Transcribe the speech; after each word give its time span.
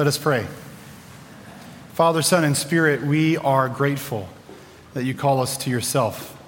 Let 0.00 0.06
us 0.06 0.16
pray. 0.16 0.46
Father, 1.92 2.22
Son, 2.22 2.42
and 2.42 2.56
Spirit, 2.56 3.02
we 3.02 3.36
are 3.36 3.68
grateful 3.68 4.30
that 4.94 5.04
you 5.04 5.12
call 5.12 5.42
us 5.42 5.58
to 5.58 5.70
yourself. 5.70 6.42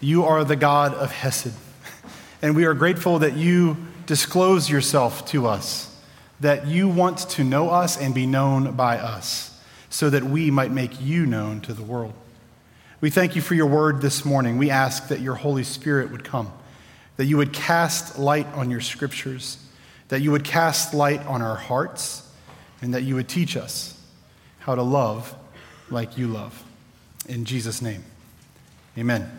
You 0.00 0.24
are 0.24 0.44
the 0.44 0.56
God 0.56 0.94
of 0.94 1.12
Hesed. 1.12 1.52
And 2.40 2.56
we 2.56 2.64
are 2.64 2.72
grateful 2.72 3.18
that 3.18 3.36
you 3.36 3.76
disclose 4.06 4.70
yourself 4.70 5.26
to 5.26 5.46
us, 5.46 5.94
that 6.40 6.68
you 6.68 6.88
want 6.88 7.18
to 7.18 7.44
know 7.44 7.68
us 7.68 8.00
and 8.00 8.14
be 8.14 8.24
known 8.24 8.72
by 8.76 8.96
us, 8.96 9.60
so 9.90 10.08
that 10.08 10.24
we 10.24 10.50
might 10.50 10.70
make 10.70 10.98
you 10.98 11.26
known 11.26 11.60
to 11.60 11.74
the 11.74 11.82
world. 11.82 12.14
We 13.02 13.10
thank 13.10 13.36
you 13.36 13.42
for 13.42 13.52
your 13.52 13.66
word 13.66 14.00
this 14.00 14.24
morning. 14.24 14.56
We 14.56 14.70
ask 14.70 15.08
that 15.08 15.20
your 15.20 15.34
Holy 15.34 15.64
Spirit 15.64 16.10
would 16.12 16.24
come, 16.24 16.50
that 17.18 17.26
you 17.26 17.36
would 17.36 17.52
cast 17.52 18.18
light 18.18 18.46
on 18.54 18.70
your 18.70 18.80
scriptures, 18.80 19.58
that 20.08 20.22
you 20.22 20.30
would 20.30 20.44
cast 20.44 20.94
light 20.94 21.20
on 21.26 21.42
our 21.42 21.56
hearts, 21.56 22.22
and 22.82 22.94
that 22.94 23.02
you 23.02 23.14
would 23.14 23.28
teach 23.28 23.56
us 23.56 24.00
how 24.60 24.74
to 24.74 24.82
love 24.82 25.34
like 25.90 26.18
you 26.18 26.26
love. 26.28 26.64
In 27.28 27.44
Jesus' 27.44 27.80
name, 27.82 28.04
amen. 28.96 29.30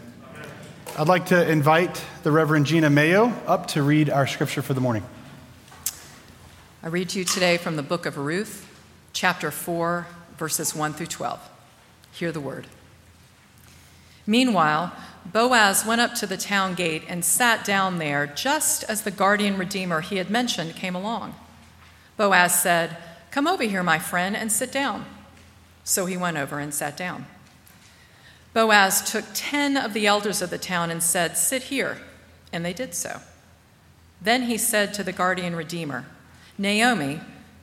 I'd 0.98 1.08
like 1.08 1.28
to 1.28 1.50
invite 1.50 2.04
the 2.24 2.32
Reverend 2.32 2.66
Gina 2.66 2.90
Mayo 2.90 3.32
up 3.46 3.68
to 3.68 3.84
read 3.84 4.10
our 4.10 4.26
scripture 4.26 4.62
for 4.62 4.74
the 4.74 4.82
morning. 4.82 5.04
I 6.82 6.88
read 6.88 7.10
to 7.10 7.20
you 7.20 7.26
today 7.26 7.58
from 7.58 7.76
the 7.76 7.84
book 7.84 8.06
of 8.06 8.18
Ruth, 8.18 8.68
chapter 9.14 9.52
4, 9.52 10.08
verses 10.38 10.76
1 10.76 10.94
through 10.94 11.08
12. 11.08 11.50
Hear 12.12 12.32
the 12.32 12.40
word. 12.40 12.68
Meanwhile, 14.26 14.92
Boaz 15.26 15.86
went 15.86 16.02
up 16.02 16.14
to 16.16 16.28
the 16.28 16.38
town 16.38 16.74
gate 16.74 17.04
and 17.08 17.24
sat 17.24 17.66
down 17.66 17.98
there 17.98 18.28
just 18.28 18.84
as 18.86 19.04
the 19.04 19.12
guardian 19.12 19.58
redeemer 19.58 20.02
he 20.02 20.18
had 20.18 20.30
mentioned 20.30 20.76
came 20.76 20.96
along. 20.96 21.36
Boaz 22.16 22.60
said, 22.60 22.98
Come 23.38 23.46
over 23.46 23.62
here, 23.62 23.84
my 23.84 24.00
friend, 24.00 24.36
and 24.36 24.52
sit 24.52 24.72
down. 24.72 25.06
So 25.84 26.08
he 26.08 26.18
went 26.18 26.38
over 26.38 26.58
and 26.58 26.74
sat 26.74 26.98
down. 26.98 27.28
Boaz 28.52 29.12
took 29.12 29.26
ten 29.36 29.78
of 29.78 29.94
the 29.94 30.08
elders 30.08 30.42
of 30.42 30.50
the 30.50 30.58
town 30.58 30.90
and 30.90 31.04
said, 31.04 31.38
Sit 31.38 31.62
here. 31.62 32.00
And 32.52 32.66
they 32.66 32.74
did 32.74 32.96
so. 32.96 33.22
Then 34.20 34.48
he 34.48 34.58
said 34.58 34.92
to 34.96 35.04
the 35.04 35.12
guardian 35.12 35.56
redeemer, 35.56 36.08
Naomi, 36.58 37.20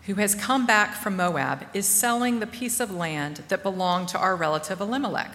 who 0.07 0.15
has 0.15 0.37
come 0.37 0.65
back 0.65 0.95
from 0.95 1.17
Moab, 1.17 1.67
is 1.75 1.87
selling 1.87 2.39
the 2.39 2.47
piece 2.47 2.79
of 2.79 2.93
land 2.93 3.43
that 3.49 3.65
belonged 3.65 4.07
to 4.11 4.19
our 4.21 4.37
relative 4.37 4.81
Elimelech. 4.81 5.35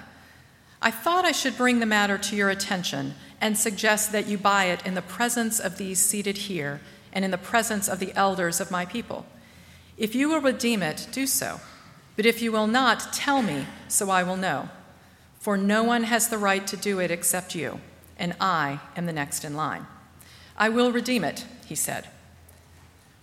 I 0.81 0.89
thought 0.89 1.25
I 1.25 1.33
should 1.33 1.57
bring 1.57 1.81
the 1.81 1.85
matter 1.85 2.17
to 2.17 2.35
your 2.37 2.49
attention 2.49 3.15
and 3.41 3.57
suggest 3.57 4.13
that 4.13 4.27
you 4.27 4.37
buy 4.37 4.67
it 4.67 4.85
in 4.85 4.93
the 4.93 5.01
presence 5.01 5.59
of 5.59 5.77
these 5.77 5.99
seated 5.99 6.37
here 6.37 6.79
and 7.11 7.25
in 7.25 7.31
the 7.31 7.37
presence 7.37 7.89
of 7.89 7.99
the 7.99 8.15
elders 8.15 8.61
of 8.61 8.71
my 8.71 8.85
people. 8.85 9.25
If 9.99 10.15
you 10.15 10.29
will 10.29 10.41
redeem 10.41 10.81
it, 10.81 11.07
do 11.11 11.27
so. 11.27 11.59
But 12.15 12.25
if 12.25 12.41
you 12.41 12.51
will 12.51 12.67
not, 12.67 13.13
tell 13.13 13.41
me, 13.41 13.67
so 13.87 14.09
I 14.09 14.23
will 14.23 14.37
know. 14.37 14.69
For 15.39 15.57
no 15.57 15.83
one 15.83 16.03
has 16.03 16.29
the 16.29 16.37
right 16.37 16.65
to 16.67 16.77
do 16.77 16.99
it 16.99 17.11
except 17.11 17.53
you, 17.53 17.79
and 18.17 18.33
I 18.39 18.79
am 18.95 19.05
the 19.05 19.13
next 19.13 19.43
in 19.45 19.55
line. 19.55 19.85
I 20.57 20.69
will 20.69 20.91
redeem 20.91 21.23
it, 21.23 21.45
he 21.65 21.75
said. 21.75 22.07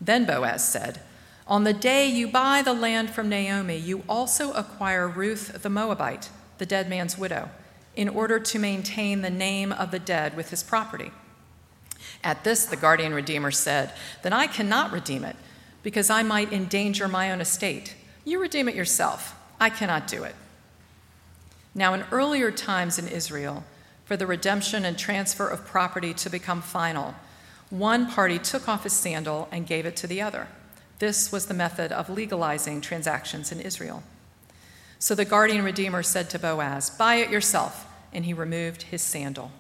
Then 0.00 0.26
Boaz 0.26 0.66
said, 0.66 1.00
On 1.48 1.64
the 1.64 1.72
day 1.72 2.06
you 2.06 2.28
buy 2.28 2.62
the 2.62 2.72
land 2.72 3.10
from 3.10 3.28
Naomi, 3.28 3.76
you 3.76 4.04
also 4.08 4.52
acquire 4.52 5.08
Ruth 5.08 5.62
the 5.62 5.70
Moabite 5.70 6.30
the 6.58 6.66
dead 6.66 6.88
man's 6.88 7.18
widow, 7.18 7.50
in 7.94 8.08
order 8.08 8.38
to 8.38 8.58
maintain 8.58 9.22
the 9.22 9.30
name 9.30 9.72
of 9.72 9.90
the 9.90 9.98
dead 9.98 10.36
with 10.36 10.50
his 10.50 10.62
property. 10.62 11.10
At 12.22 12.44
this, 12.44 12.66
the 12.66 12.76
guardian 12.76 13.14
redeemer 13.14 13.50
said, 13.50 13.92
Then 14.22 14.32
I 14.32 14.46
cannot 14.46 14.92
redeem 14.92 15.24
it, 15.24 15.36
because 15.82 16.10
I 16.10 16.22
might 16.22 16.52
endanger 16.52 17.08
my 17.08 17.30
own 17.30 17.40
estate. 17.40 17.94
You 18.24 18.40
redeem 18.40 18.68
it 18.68 18.74
yourself. 18.74 19.34
I 19.60 19.70
cannot 19.70 20.06
do 20.06 20.24
it. 20.24 20.34
Now, 21.74 21.94
in 21.94 22.04
earlier 22.10 22.50
times 22.50 22.98
in 22.98 23.06
Israel, 23.08 23.64
for 24.04 24.16
the 24.16 24.26
redemption 24.26 24.84
and 24.84 24.98
transfer 24.98 25.48
of 25.48 25.66
property 25.66 26.14
to 26.14 26.30
become 26.30 26.62
final, 26.62 27.14
one 27.70 28.10
party 28.10 28.38
took 28.38 28.68
off 28.68 28.84
his 28.84 28.92
sandal 28.92 29.48
and 29.50 29.66
gave 29.66 29.86
it 29.86 29.96
to 29.96 30.06
the 30.06 30.22
other. 30.22 30.48
This 30.98 31.30
was 31.30 31.46
the 31.46 31.54
method 31.54 31.92
of 31.92 32.08
legalizing 32.08 32.80
transactions 32.80 33.52
in 33.52 33.60
Israel. 33.60 34.02
So 34.98 35.14
the 35.14 35.24
guardian 35.24 35.64
redeemer 35.64 36.02
said 36.02 36.30
to 36.30 36.38
Boaz, 36.38 36.90
Buy 36.90 37.16
it 37.16 37.30
yourself. 37.30 37.86
And 38.12 38.24
he 38.24 38.32
removed 38.32 38.84
his 38.84 39.02
sandal. 39.02 39.50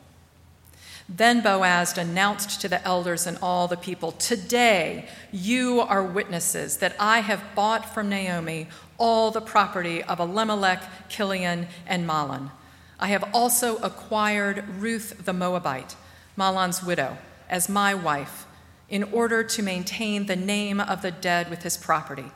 Then 1.08 1.40
Boaz 1.40 1.96
announced 1.96 2.60
to 2.60 2.68
the 2.68 2.84
elders 2.84 3.26
and 3.26 3.38
all 3.40 3.68
the 3.68 3.76
people, 3.76 4.12
Today 4.12 5.08
you 5.30 5.80
are 5.80 6.02
witnesses 6.02 6.78
that 6.78 6.96
I 6.98 7.20
have 7.20 7.54
bought 7.54 7.94
from 7.94 8.08
Naomi 8.08 8.66
all 8.98 9.30
the 9.30 9.40
property 9.40 10.02
of 10.02 10.18
Elimelech, 10.18 10.82
Kilion, 11.08 11.66
and 11.86 12.06
Mahlon. 12.08 12.50
I 12.98 13.08
have 13.08 13.28
also 13.32 13.76
acquired 13.78 14.64
Ruth 14.80 15.24
the 15.24 15.32
Moabite, 15.32 15.94
Mahlon's 16.36 16.82
widow, 16.82 17.18
as 17.48 17.68
my 17.68 17.94
wife, 17.94 18.46
in 18.88 19.04
order 19.04 19.44
to 19.44 19.62
maintain 19.62 20.26
the 20.26 20.36
name 20.36 20.80
of 20.80 21.02
the 21.02 21.10
dead 21.10 21.50
with 21.50 21.62
his 21.62 21.76
property 21.76 22.32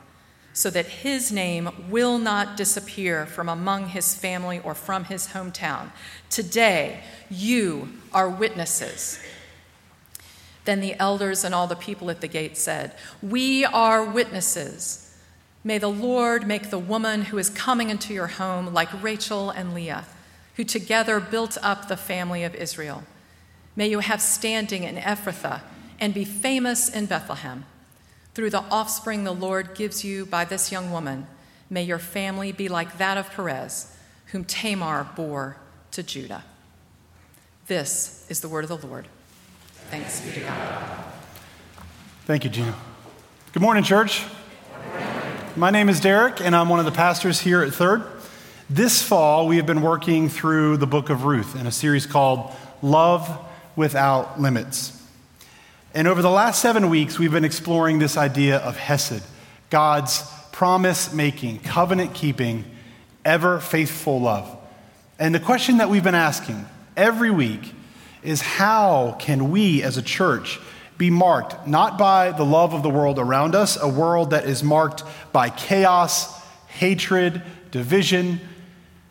so 0.53 0.69
that 0.69 0.85
his 0.85 1.31
name 1.31 1.69
will 1.89 2.17
not 2.17 2.57
disappear 2.57 3.25
from 3.25 3.47
among 3.47 3.89
his 3.89 4.15
family 4.15 4.59
or 4.59 4.75
from 4.75 5.05
his 5.05 5.29
hometown. 5.29 5.91
Today, 6.29 7.01
you 7.29 7.89
are 8.13 8.29
witnesses. 8.29 9.19
Then 10.65 10.81
the 10.81 10.95
elders 10.99 11.43
and 11.43 11.55
all 11.55 11.67
the 11.67 11.75
people 11.75 12.09
at 12.09 12.21
the 12.21 12.27
gate 12.27 12.57
said, 12.57 12.93
We 13.21 13.65
are 13.65 14.03
witnesses. 14.03 15.17
May 15.63 15.77
the 15.77 15.89
Lord 15.89 16.47
make 16.47 16.69
the 16.69 16.79
woman 16.79 17.23
who 17.23 17.37
is 17.37 17.49
coming 17.49 17.89
into 17.89 18.13
your 18.13 18.27
home 18.27 18.73
like 18.73 19.03
Rachel 19.03 19.51
and 19.51 19.73
Leah, 19.73 20.05
who 20.55 20.63
together 20.63 21.19
built 21.19 21.57
up 21.61 21.87
the 21.87 21.97
family 21.97 22.43
of 22.43 22.55
Israel. 22.55 23.03
May 23.75 23.89
you 23.89 23.99
have 23.99 24.21
standing 24.21 24.83
in 24.83 24.95
Ephrathah 24.95 25.61
and 25.99 26.13
be 26.13 26.25
famous 26.25 26.89
in 26.89 27.05
Bethlehem. 27.05 27.65
Through 28.33 28.51
the 28.51 28.63
offspring 28.71 29.25
the 29.25 29.33
Lord 29.33 29.75
gives 29.75 30.05
you 30.05 30.25
by 30.25 30.45
this 30.45 30.71
young 30.71 30.91
woman, 30.91 31.27
may 31.69 31.83
your 31.83 31.99
family 31.99 32.51
be 32.51 32.69
like 32.69 32.97
that 32.97 33.17
of 33.17 33.29
Perez, 33.31 33.93
whom 34.27 34.45
Tamar 34.45 35.09
bore 35.15 35.57
to 35.91 36.01
Judah. 36.01 36.43
This 37.67 38.25
is 38.29 38.39
the 38.39 38.47
word 38.47 38.63
of 38.63 38.81
the 38.81 38.87
Lord. 38.87 39.07
Thanks 39.89 40.21
be 40.21 40.31
to 40.31 40.39
God. 40.39 41.03
Thank 42.25 42.45
you, 42.45 42.49
Gina. 42.49 42.73
Good 43.51 43.61
morning, 43.61 43.83
church. 43.83 44.23
My 45.57 45.69
name 45.69 45.89
is 45.89 45.99
Derek, 45.99 46.39
and 46.39 46.55
I'm 46.55 46.69
one 46.69 46.79
of 46.79 46.85
the 46.85 46.91
pastors 46.93 47.41
here 47.41 47.61
at 47.61 47.73
Third. 47.73 48.03
This 48.69 49.03
fall, 49.03 49.47
we 49.47 49.57
have 49.57 49.65
been 49.65 49.81
working 49.81 50.29
through 50.29 50.77
the 50.77 50.87
book 50.87 51.09
of 51.09 51.25
Ruth 51.25 51.59
in 51.59 51.67
a 51.67 51.71
series 51.71 52.05
called 52.05 52.55
Love 52.81 53.29
Without 53.75 54.39
Limits. 54.39 55.00
And 55.93 56.07
over 56.07 56.21
the 56.21 56.29
last 56.29 56.61
seven 56.61 56.89
weeks, 56.89 57.19
we've 57.19 57.31
been 57.31 57.43
exploring 57.43 57.99
this 57.99 58.15
idea 58.15 58.57
of 58.57 58.77
Hesed, 58.77 59.23
God's 59.69 60.23
promise 60.53 61.13
making, 61.13 61.59
covenant 61.59 62.13
keeping, 62.13 62.63
ever 63.25 63.59
faithful 63.59 64.21
love. 64.21 64.57
And 65.19 65.35
the 65.35 65.39
question 65.39 65.77
that 65.77 65.89
we've 65.89 66.03
been 66.03 66.15
asking 66.15 66.65
every 66.95 67.29
week 67.29 67.73
is 68.23 68.41
how 68.41 69.17
can 69.19 69.51
we 69.51 69.83
as 69.83 69.97
a 69.97 70.01
church 70.01 70.59
be 70.97 71.09
marked 71.09 71.67
not 71.67 71.97
by 71.97 72.31
the 72.31 72.45
love 72.45 72.73
of 72.73 72.83
the 72.83 72.89
world 72.89 73.19
around 73.19 73.53
us, 73.53 73.75
a 73.81 73.87
world 73.87 74.29
that 74.29 74.45
is 74.45 74.63
marked 74.63 75.03
by 75.33 75.49
chaos, 75.49 76.39
hatred, 76.67 77.41
division, 77.71 78.39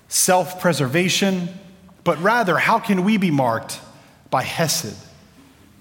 self 0.08 0.60
preservation, 0.60 1.48
but 2.04 2.20
rather, 2.22 2.56
how 2.56 2.78
can 2.78 3.04
we 3.04 3.18
be 3.18 3.30
marked 3.30 3.80
by 4.30 4.42
Hesed? 4.42 4.96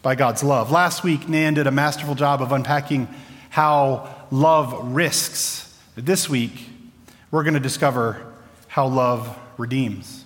By 0.02 0.16
God's 0.16 0.44
love. 0.44 0.72
Last 0.72 1.04
week, 1.04 1.28
Nan 1.28 1.56
did 1.56 1.68
a 1.68 1.72
masterful 1.72 2.16
job 2.16 2.42
of 2.42 2.52
unpacking 2.52 3.08
how 3.50 4.16
love 4.32 4.94
risks. 4.94 5.78
This 5.96 6.30
week, 6.30 6.70
we're 7.32 7.44
going 7.44 7.54
to 7.54 7.60
discover 7.60 8.34
how 8.68 8.88
love 8.88 9.38
redeems. 9.58 10.24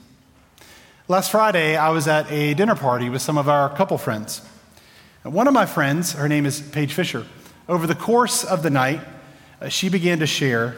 Last 1.08 1.32
Friday, 1.32 1.76
I 1.76 1.90
was 1.90 2.08
at 2.08 2.32
a 2.32 2.54
dinner 2.54 2.76
party 2.76 3.10
with 3.10 3.22
some 3.22 3.38
of 3.38 3.50
our 3.50 3.76
couple 3.76 3.98
friends. 3.98 4.42
One 5.24 5.48
of 5.48 5.54
my 5.54 5.66
friends, 5.66 6.14
her 6.14 6.30
name 6.30 6.46
is 6.46 6.62
Paige 6.62 6.94
Fisher, 6.94 7.26
over 7.68 7.88
the 7.88 7.96
course 7.96 8.44
of 8.44 8.62
the 8.62 8.70
night, 8.70 9.02
uh, 9.62 9.70
she 9.70 9.90
began 9.90 10.20
to 10.20 10.28
share 10.28 10.76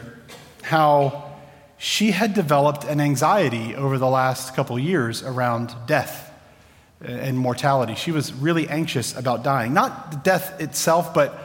how 0.62 1.34
she 1.78 2.12
had 2.12 2.32
developed 2.32 2.84
an 2.84 3.00
anxiety 3.00 3.74
over 3.74 3.98
the 3.98 4.08
last 4.08 4.54
couple 4.54 4.78
years 4.78 5.22
around 5.22 5.74
death 5.86 6.25
and 7.06 7.38
mortality. 7.38 7.94
She 7.94 8.10
was 8.10 8.32
really 8.32 8.68
anxious 8.68 9.16
about 9.16 9.42
dying. 9.42 9.72
Not 9.72 10.24
death 10.24 10.60
itself, 10.60 11.14
but 11.14 11.38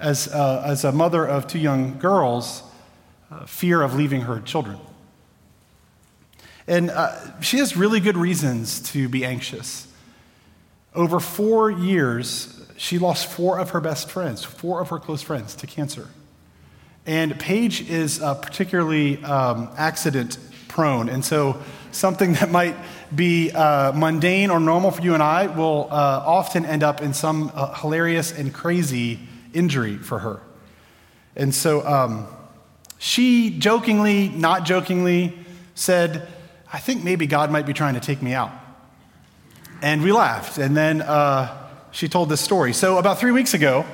as, 0.00 0.28
uh, 0.28 0.62
as 0.66 0.84
a 0.84 0.92
mother 0.92 1.24
of 1.24 1.46
two 1.46 1.58
young 1.58 1.98
girls, 1.98 2.62
uh, 3.30 3.46
fear 3.46 3.82
of 3.82 3.94
leaving 3.94 4.22
her 4.22 4.40
children. 4.40 4.78
And 6.66 6.90
uh, 6.90 7.40
she 7.40 7.58
has 7.58 7.76
really 7.76 8.00
good 8.00 8.16
reasons 8.16 8.80
to 8.92 9.08
be 9.08 9.24
anxious. 9.24 9.86
Over 10.94 11.20
four 11.20 11.70
years, 11.70 12.64
she 12.76 12.98
lost 12.98 13.26
four 13.26 13.58
of 13.58 13.70
her 13.70 13.80
best 13.80 14.10
friends, 14.10 14.44
four 14.44 14.80
of 14.80 14.88
her 14.88 14.98
close 14.98 15.22
friends 15.22 15.54
to 15.56 15.66
cancer. 15.66 16.08
And 17.06 17.38
Paige 17.38 17.88
is 17.88 18.22
uh, 18.22 18.34
particularly 18.34 19.22
um, 19.22 19.68
accident 19.76 20.38
prone. 20.68 21.08
And 21.08 21.24
so 21.24 21.60
something 21.92 22.32
that 22.34 22.50
might 22.50 22.76
be 23.14 23.50
uh, 23.50 23.92
mundane 23.92 24.50
or 24.50 24.60
normal 24.60 24.90
for 24.90 25.02
you 25.02 25.14
and 25.14 25.22
I 25.22 25.46
will 25.46 25.88
uh, 25.90 26.22
often 26.24 26.64
end 26.66 26.82
up 26.82 27.00
in 27.02 27.14
some 27.14 27.50
uh, 27.54 27.74
hilarious 27.74 28.32
and 28.32 28.52
crazy 28.52 29.20
injury 29.52 29.96
for 29.96 30.18
her. 30.20 30.40
And 31.36 31.54
so 31.54 31.86
um, 31.86 32.26
she 32.98 33.58
jokingly, 33.58 34.28
not 34.28 34.64
jokingly, 34.64 35.36
said, 35.74 36.28
I 36.72 36.78
think 36.78 37.04
maybe 37.04 37.26
God 37.26 37.50
might 37.50 37.66
be 37.66 37.72
trying 37.72 37.94
to 37.94 38.00
take 38.00 38.22
me 38.22 38.34
out. 38.34 38.52
And 39.82 40.02
we 40.02 40.12
laughed. 40.12 40.58
And 40.58 40.76
then 40.76 41.02
uh, 41.02 41.68
she 41.90 42.08
told 42.08 42.28
this 42.28 42.40
story. 42.40 42.72
So, 42.72 42.98
about 42.98 43.18
three 43.18 43.32
weeks 43.32 43.54
ago, 43.54 43.84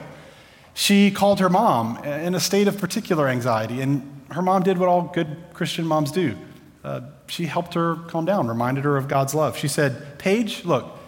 she 0.75 1.11
called 1.11 1.40
her 1.40 1.49
mom 1.49 2.02
in 2.05 2.34
a 2.34 2.40
state 2.40 2.69
of 2.69 2.78
particular 2.78 3.28
anxiety. 3.28 3.81
And 3.81 4.22
her 4.31 4.43
mom 4.43 4.62
did 4.62 4.78
what 4.78 4.88
all 4.88 5.02
good 5.02 5.37
Christian 5.52 5.87
moms 5.87 6.12
do 6.12 6.37
uh, 6.84 7.00
she 7.31 7.47
helped 7.47 7.75
her 7.75 7.97
calm 8.09 8.25
down, 8.25 8.49
reminded 8.49 8.85
her 8.85 8.97
of 8.97 9.09
God's 9.09 9.35
love. 9.35 9.56
She 9.56 9.69
said, 9.69 10.19
Paige, 10.19 10.65
look, 10.65 10.99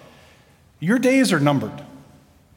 your 0.79 0.99
days 0.99 1.33
are 1.33 1.41
numbered. 1.41 1.83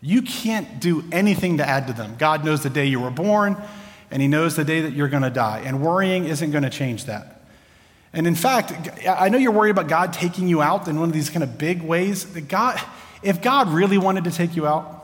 You 0.02 0.22
can't 0.22 0.80
do 0.80 1.04
anything 1.12 1.58
to 1.58 1.68
add 1.68 1.88
to 1.88 1.94
them. 1.94 2.16
God 2.18 2.46
knows 2.46 2.62
the 2.62 2.70
day 2.70 2.86
you 2.86 3.00
were 3.00 3.10
born, 3.10 3.58
and 4.12 4.22
He 4.22 4.28
knows 4.28 4.56
the 4.56 4.64
day 4.64 4.82
that 4.82 4.94
you're 4.94 5.08
going 5.08 5.24
to 5.24 5.30
die. 5.30 5.64
And 5.66 5.82
worrying 5.82 6.26
isn't 6.26 6.52
going 6.52 6.64
to 6.64 6.70
change 6.70 7.06
that. 7.06 7.42
And 8.14 8.28
in 8.28 8.36
fact, 8.36 8.72
I 9.08 9.30
know 9.30 9.38
you're 9.38 9.52
worried 9.52 9.72
about 9.72 9.88
God 9.88 10.14
taking 10.14 10.48
you 10.48 10.62
out 10.62 10.88
in 10.88 11.00
one 11.00 11.10
of 11.10 11.14
these 11.14 11.30
kind 11.30 11.44
of 11.44 11.58
big 11.58 11.82
ways. 11.82 12.24
God, 12.24 12.80
if 13.24 13.42
God 13.42 13.70
really 13.70 13.98
wanted 13.98 14.24
to 14.26 14.32
take 14.32 14.56
you 14.56 14.68
out, 14.68 14.96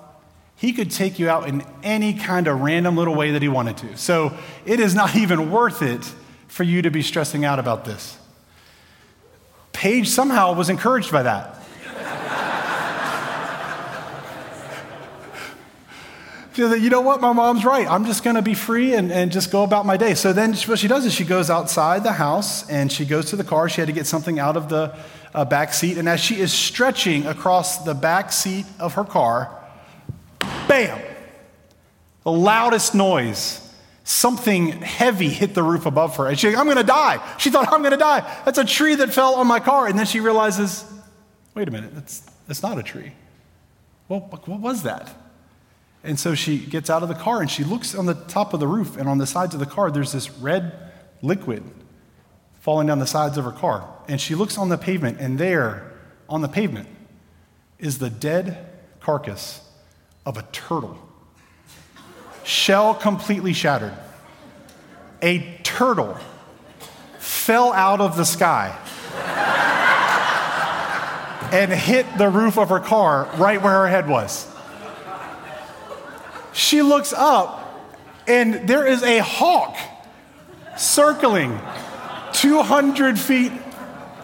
he 0.55 0.71
could 0.71 0.91
take 0.91 1.17
you 1.17 1.27
out 1.27 1.49
in 1.49 1.63
any 1.81 2.13
kind 2.13 2.47
of 2.47 2.61
random 2.61 2.95
little 2.95 3.15
way 3.15 3.31
that 3.31 3.41
he 3.41 3.47
wanted 3.47 3.77
to. 3.77 3.97
So 3.97 4.37
it 4.65 4.79
is 4.79 4.93
not 4.93 5.15
even 5.15 5.51
worth 5.51 5.81
it 5.81 6.03
for 6.47 6.63
you 6.63 6.83
to 6.83 6.91
be 6.91 7.01
stressing 7.01 7.43
out 7.43 7.57
about 7.57 7.85
this. 7.85 8.17
Paige 9.73 10.09
somehow 10.09 10.53
was 10.53 10.69
encouraged 10.69 11.11
by 11.11 11.23
that. 11.23 11.57
she 16.53 16.61
You 16.61 16.89
know 16.89 17.01
what? 17.01 17.21
My 17.21 17.33
mom's 17.33 17.63
right. 17.63 17.87
I'm 17.89 18.05
just 18.05 18.23
going 18.23 18.35
to 18.35 18.41
be 18.41 18.53
free 18.53 18.93
and, 18.93 19.11
and 19.11 19.31
just 19.31 19.51
go 19.51 19.63
about 19.63 19.85
my 19.85 19.97
day. 19.97 20.15
So 20.15 20.33
then 20.33 20.53
what 20.53 20.79
she 20.79 20.87
does 20.87 21.05
is 21.05 21.13
she 21.13 21.23
goes 21.23 21.49
outside 21.49 22.03
the 22.03 22.11
house 22.11 22.69
and 22.69 22.91
she 22.91 23.05
goes 23.05 23.27
to 23.27 23.35
the 23.35 23.43
car. 23.43 23.69
She 23.69 23.81
had 23.81 23.87
to 23.87 23.93
get 23.93 24.05
something 24.05 24.37
out 24.39 24.57
of 24.57 24.69
the 24.69 24.95
uh, 25.33 25.45
back 25.45 25.73
seat. 25.73 25.97
And 25.97 26.09
as 26.09 26.19
she 26.19 26.39
is 26.39 26.51
stretching 26.51 27.25
across 27.25 27.83
the 27.85 27.93
back 27.93 28.31
seat 28.33 28.65
of 28.79 28.95
her 28.95 29.05
car, 29.05 29.57
bam, 30.67 31.01
the 32.23 32.31
loudest 32.31 32.93
noise 32.93 33.60
something 34.11 34.81
heavy 34.81 35.29
hit 35.29 35.53
the 35.53 35.63
roof 35.63 35.85
above 35.85 36.17
her. 36.17 36.27
And 36.27 36.37
she's 36.37 36.53
like, 36.53 36.59
I'm 36.59 36.65
going 36.65 36.77
to 36.77 36.83
die. 36.83 37.35
She 37.37 37.49
thought, 37.49 37.71
I'm 37.71 37.81
going 37.81 37.91
to 37.91 37.97
die. 37.97 38.19
That's 38.45 38.57
a 38.57 38.65
tree 38.65 38.95
that 38.95 39.13
fell 39.13 39.35
on 39.35 39.47
my 39.47 39.59
car. 39.59 39.87
And 39.87 39.97
then 39.97 40.05
she 40.05 40.19
realizes, 40.19 40.85
wait 41.55 41.67
a 41.67 41.71
minute, 41.71 41.95
that's, 41.95 42.19
that's 42.47 42.61
not 42.61 42.77
a 42.77 42.83
tree. 42.83 43.13
Well, 44.09 44.19
what 44.19 44.59
was 44.59 44.83
that? 44.83 45.09
And 46.03 46.19
so 46.19 46.35
she 46.35 46.57
gets 46.57 46.89
out 46.89 47.03
of 47.03 47.09
the 47.09 47.15
car 47.15 47.41
and 47.41 47.49
she 47.49 47.63
looks 47.63 47.95
on 47.95 48.05
the 48.05 48.15
top 48.15 48.53
of 48.53 48.59
the 48.59 48.67
roof, 48.67 48.97
and 48.97 49.07
on 49.07 49.17
the 49.17 49.27
sides 49.27 49.53
of 49.53 49.59
the 49.59 49.65
car, 49.65 49.91
there's 49.91 50.11
this 50.11 50.29
red 50.31 50.91
liquid 51.21 51.63
falling 52.59 52.87
down 52.87 52.99
the 52.99 53.07
sides 53.07 53.37
of 53.37 53.45
her 53.45 53.51
car. 53.51 53.87
And 54.07 54.19
she 54.19 54.35
looks 54.35 54.57
on 54.57 54.69
the 54.69 54.77
pavement, 54.77 55.19
and 55.19 55.37
there, 55.37 55.93
on 56.27 56.41
the 56.41 56.47
pavement, 56.49 56.89
is 57.79 57.99
the 57.99 58.09
dead 58.09 58.67
carcass 58.99 59.61
of 60.25 60.37
a 60.37 60.43
turtle 60.51 60.99
shell 62.51 62.93
completely 62.93 63.53
shattered. 63.53 63.93
A 65.21 65.57
turtle 65.63 66.17
fell 67.17 67.71
out 67.71 68.01
of 68.01 68.17
the 68.17 68.25
sky 68.25 68.77
and 71.53 71.71
hit 71.71 72.05
the 72.17 72.27
roof 72.27 72.57
of 72.57 72.69
her 72.69 72.79
car 72.79 73.29
right 73.37 73.61
where 73.61 73.73
her 73.73 73.87
head 73.87 74.07
was. 74.07 74.47
She 76.53 76.81
looks 76.81 77.13
up, 77.13 77.89
and 78.27 78.67
there 78.67 78.85
is 78.85 79.01
a 79.03 79.19
hawk 79.19 79.77
circling 80.77 81.57
200 82.33 83.17
feet 83.17 83.53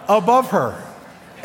above 0.09 0.51
her. 0.51 0.83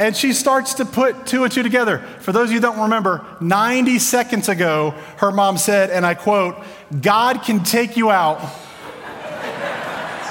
And 0.02 0.16
she 0.16 0.32
starts 0.32 0.74
to 0.74 0.84
put 0.84 1.26
two 1.26 1.44
and 1.44 1.52
two 1.52 1.62
together. 1.62 1.98
For 2.18 2.32
those 2.32 2.48
of 2.48 2.50
you 2.50 2.56
who 2.56 2.62
don't 2.62 2.80
remember, 2.80 3.24
90 3.40 4.00
seconds 4.00 4.48
ago, 4.48 4.96
her 5.18 5.30
mom 5.30 5.58
said, 5.58 5.90
and 5.90 6.04
I 6.04 6.14
quote, 6.14 6.56
God 7.00 7.44
can 7.44 7.62
take 7.62 7.96
you 7.96 8.10
out 8.10 8.40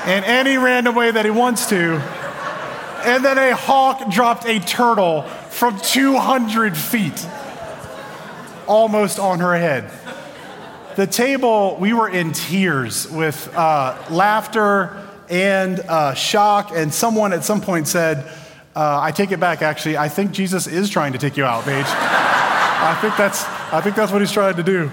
in 0.06 0.26
any 0.26 0.58
random 0.58 0.94
way 0.94 1.12
that 1.12 1.24
he 1.24 1.32
wants 1.32 1.70
to. 1.70 1.94
And 3.06 3.24
then 3.24 3.38
a 3.38 3.56
hawk 3.56 4.12
dropped 4.12 4.46
a 4.46 4.60
turtle 4.60 5.22
from 5.52 5.80
200 5.80 6.76
feet, 6.76 7.26
almost 8.68 9.20
on 9.20 9.40
her 9.40 9.56
head. 9.56 9.90
The 10.98 11.08
table, 11.08 11.78
we 11.80 11.94
were 11.94 12.10
in 12.10 12.34
tears 12.34 13.10
with 13.10 13.50
uh, 13.56 13.98
laughter 14.10 15.08
and 15.30 15.80
uh, 15.80 16.14
shock, 16.14 16.72
and 16.76 16.94
someone 16.94 17.32
at 17.32 17.46
some 17.46 17.62
point 17.62 17.88
said, 17.88 18.30
uh, 18.76 19.00
I 19.02 19.12
take 19.12 19.32
it 19.32 19.40
back, 19.40 19.62
actually. 19.62 19.98
I 19.98 20.08
think 20.08 20.32
Jesus 20.32 20.68
is 20.68 20.90
trying 20.90 21.14
to 21.14 21.20
take 21.20 21.36
you 21.36 21.44
out, 21.44 21.66
Paige. 21.66 21.86
I, 21.88 22.98
think 23.02 23.18
that's, 23.18 23.44
I 23.74 23.82
think 23.82 23.96
that's 23.96 24.12
what 24.12 24.22
he's 24.22 24.32
trying 24.32 24.56
to 24.56 24.64
do. 24.64 24.92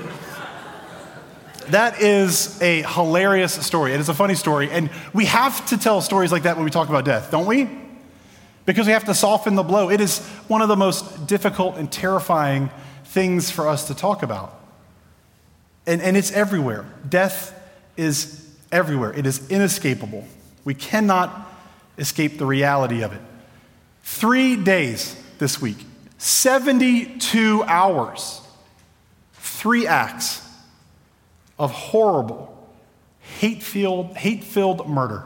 That 1.68 2.00
is 2.00 2.60
a 2.62 2.82
hilarious 2.82 3.54
story. 3.54 3.92
It 3.92 4.00
is 4.00 4.08
a 4.08 4.14
funny 4.14 4.34
story. 4.34 4.70
And 4.70 4.90
we 5.12 5.26
have 5.26 5.64
to 5.66 5.76
tell 5.76 6.00
stories 6.00 6.32
like 6.32 6.44
that 6.44 6.56
when 6.56 6.64
we 6.64 6.70
talk 6.70 6.88
about 6.88 7.04
death, 7.04 7.30
don't 7.30 7.46
we? 7.46 7.68
Because 8.64 8.86
we 8.86 8.92
have 8.92 9.04
to 9.04 9.14
soften 9.14 9.54
the 9.54 9.62
blow. 9.62 9.90
It 9.90 10.00
is 10.00 10.26
one 10.48 10.62
of 10.62 10.68
the 10.68 10.76
most 10.76 11.26
difficult 11.26 11.76
and 11.76 11.90
terrifying 11.90 12.70
things 13.04 13.50
for 13.50 13.68
us 13.68 13.86
to 13.88 13.94
talk 13.94 14.22
about. 14.22 14.58
And, 15.86 16.02
and 16.02 16.16
it's 16.16 16.32
everywhere. 16.32 16.84
Death 17.08 17.54
is 17.96 18.46
everywhere, 18.70 19.12
it 19.12 19.26
is 19.26 19.48
inescapable. 19.50 20.24
We 20.64 20.74
cannot 20.74 21.48
escape 21.96 22.38
the 22.38 22.46
reality 22.46 23.02
of 23.02 23.12
it. 23.12 23.20
Three 24.02 24.56
days 24.56 25.14
this 25.38 25.60
week, 25.60 25.78
72 26.18 27.62
hours, 27.64 28.40
three 29.34 29.86
acts 29.86 30.44
of 31.58 31.70
horrible, 31.72 32.54
hate 33.20 33.62
filled, 33.62 34.88
murder 34.88 35.24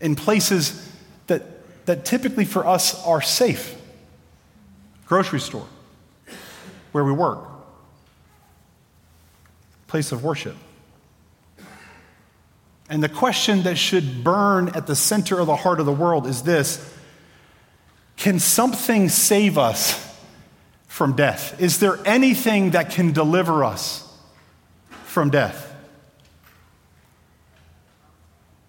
in 0.00 0.16
places 0.16 0.90
that, 1.28 1.42
that 1.86 2.04
typically 2.04 2.44
for 2.44 2.66
us 2.66 3.04
are 3.06 3.22
safe. 3.22 3.76
Grocery 5.06 5.40
store, 5.40 5.66
where 6.92 7.04
we 7.04 7.12
work, 7.12 7.38
place 9.86 10.10
of 10.10 10.24
worship. 10.24 10.56
And 12.88 13.02
the 13.02 13.08
question 13.08 13.62
that 13.62 13.78
should 13.78 14.24
burn 14.24 14.70
at 14.70 14.86
the 14.86 14.96
center 14.96 15.38
of 15.38 15.46
the 15.46 15.56
heart 15.56 15.80
of 15.80 15.86
the 15.86 15.92
world 15.92 16.26
is 16.26 16.42
this 16.42 16.92
can 18.16 18.38
something 18.38 19.08
save 19.08 19.58
us 19.58 20.16
from 20.86 21.16
death? 21.16 21.60
Is 21.60 21.78
there 21.78 21.98
anything 22.04 22.70
that 22.70 22.90
can 22.90 23.12
deliver 23.12 23.64
us 23.64 24.08
from 25.04 25.30
death? 25.30 25.74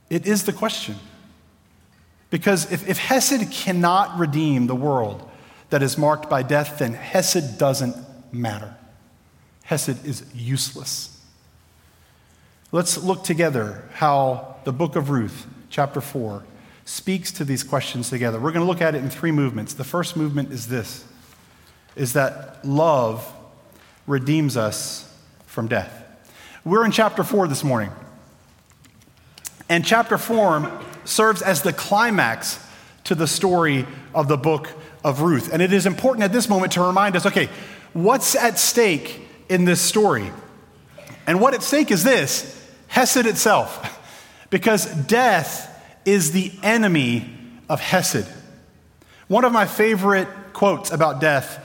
It 0.10 0.26
is 0.26 0.44
the 0.44 0.54
question. 0.54 0.96
Because 2.30 2.72
if, 2.72 2.88
if 2.90 2.98
Hesed 2.98 3.52
cannot 3.52 4.18
redeem 4.18 4.68
the 4.68 4.76
world 4.76 5.30
that 5.70 5.84
is 5.84 5.98
marked 5.98 6.30
by 6.30 6.42
death, 6.44 6.80
then 6.80 6.94
Hesed 6.94 7.58
doesn't 7.60 7.96
matter. 8.32 8.76
Hesed 9.64 10.06
is 10.06 10.24
useless. 10.34 11.20
Let's 12.72 12.98
look 12.98 13.24
together 13.24 13.88
how 13.94 14.56
the 14.64 14.74
book 14.74 14.96
of 14.96 15.10
Ruth, 15.12 15.46
chapter 15.70 16.02
4, 16.02 16.44
speaks 16.86 17.32
to 17.34 17.46
these 17.46 17.64
questions 17.64 18.10
together. 18.10 18.40
We're 18.40 18.52
going 18.52 18.66
to 18.66 18.70
look 18.70 18.82
at 18.82 18.96
it 18.96 19.04
in 19.04 19.10
three 19.10 19.32
movements. 19.32 19.74
The 19.74 19.84
first 19.84 20.18
movement 20.18 20.52
is 20.52 20.68
this 20.68 21.06
is 21.96 22.14
that 22.14 22.66
love 22.66 23.32
redeems 24.08 24.58
us 24.58 25.14
from 25.46 25.68
death. 25.68 26.04
We're 26.66 26.86
in 26.86 26.92
chapter 26.92 27.24
4 27.24 27.48
this 27.48 27.64
morning. 27.64 27.92
And 29.70 29.86
chapter 29.86 30.18
4 30.18 30.72
serves 31.06 31.42
as 31.42 31.62
the 31.62 31.72
climax 31.72 32.60
to 33.04 33.16
the 33.16 33.28
story 33.28 33.86
of 34.16 34.28
the 34.28 34.38
book 34.38 34.70
of 35.04 35.22
Ruth. 35.22 35.54
And 35.54 35.62
it 35.62 35.72
is 35.72 35.86
important 35.86 36.24
at 36.24 36.32
this 36.32 36.50
moment 36.50 36.72
to 36.74 36.82
remind 36.82 37.16
us 37.16 37.26
okay, 37.26 37.50
what's 37.94 38.36
at 38.36 38.58
stake 38.58 39.22
in 39.50 39.66
this 39.66 39.82
story? 39.82 40.32
And 41.28 41.40
what 41.40 41.54
at 41.54 41.64
stake 41.64 41.92
is 41.92 42.04
this 42.04 42.60
Hesed 42.88 43.26
itself. 43.26 44.00
Because 44.50 44.86
death 45.08 45.73
is 46.06 46.32
the 46.32 46.52
enemy 46.62 47.30
of 47.70 47.80
Hesed. 47.80 48.28
One 49.28 49.46
of 49.46 49.52
my 49.52 49.66
favorite 49.66 50.28
quotes 50.54 50.92
about 50.92 51.22
death 51.22 51.64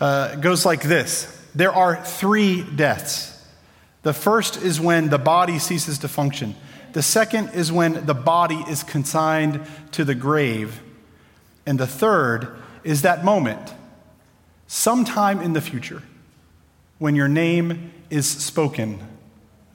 uh, 0.00 0.36
goes 0.36 0.64
like 0.66 0.82
this 0.82 1.26
There 1.54 1.72
are 1.72 1.96
three 2.04 2.62
deaths 2.62 3.32
The 4.02 4.12
first 4.12 4.62
is 4.62 4.80
when 4.80 5.08
the 5.08 5.18
body 5.18 5.58
ceases 5.58 5.98
to 5.98 6.08
function. 6.08 6.54
The 6.92 7.02
second 7.02 7.50
is 7.50 7.70
when 7.70 8.06
the 8.06 8.14
body 8.14 8.64
is 8.68 8.82
consigned 8.82 9.66
to 9.92 10.04
the 10.04 10.14
grave. 10.14 10.80
And 11.66 11.78
the 11.78 11.86
third 11.86 12.56
is 12.84 13.02
that 13.02 13.24
moment, 13.24 13.74
sometime 14.66 15.40
in 15.40 15.52
the 15.52 15.60
future, 15.60 16.02
when 16.98 17.14
your 17.14 17.28
name 17.28 17.92
is 18.08 18.26
spoken 18.26 19.00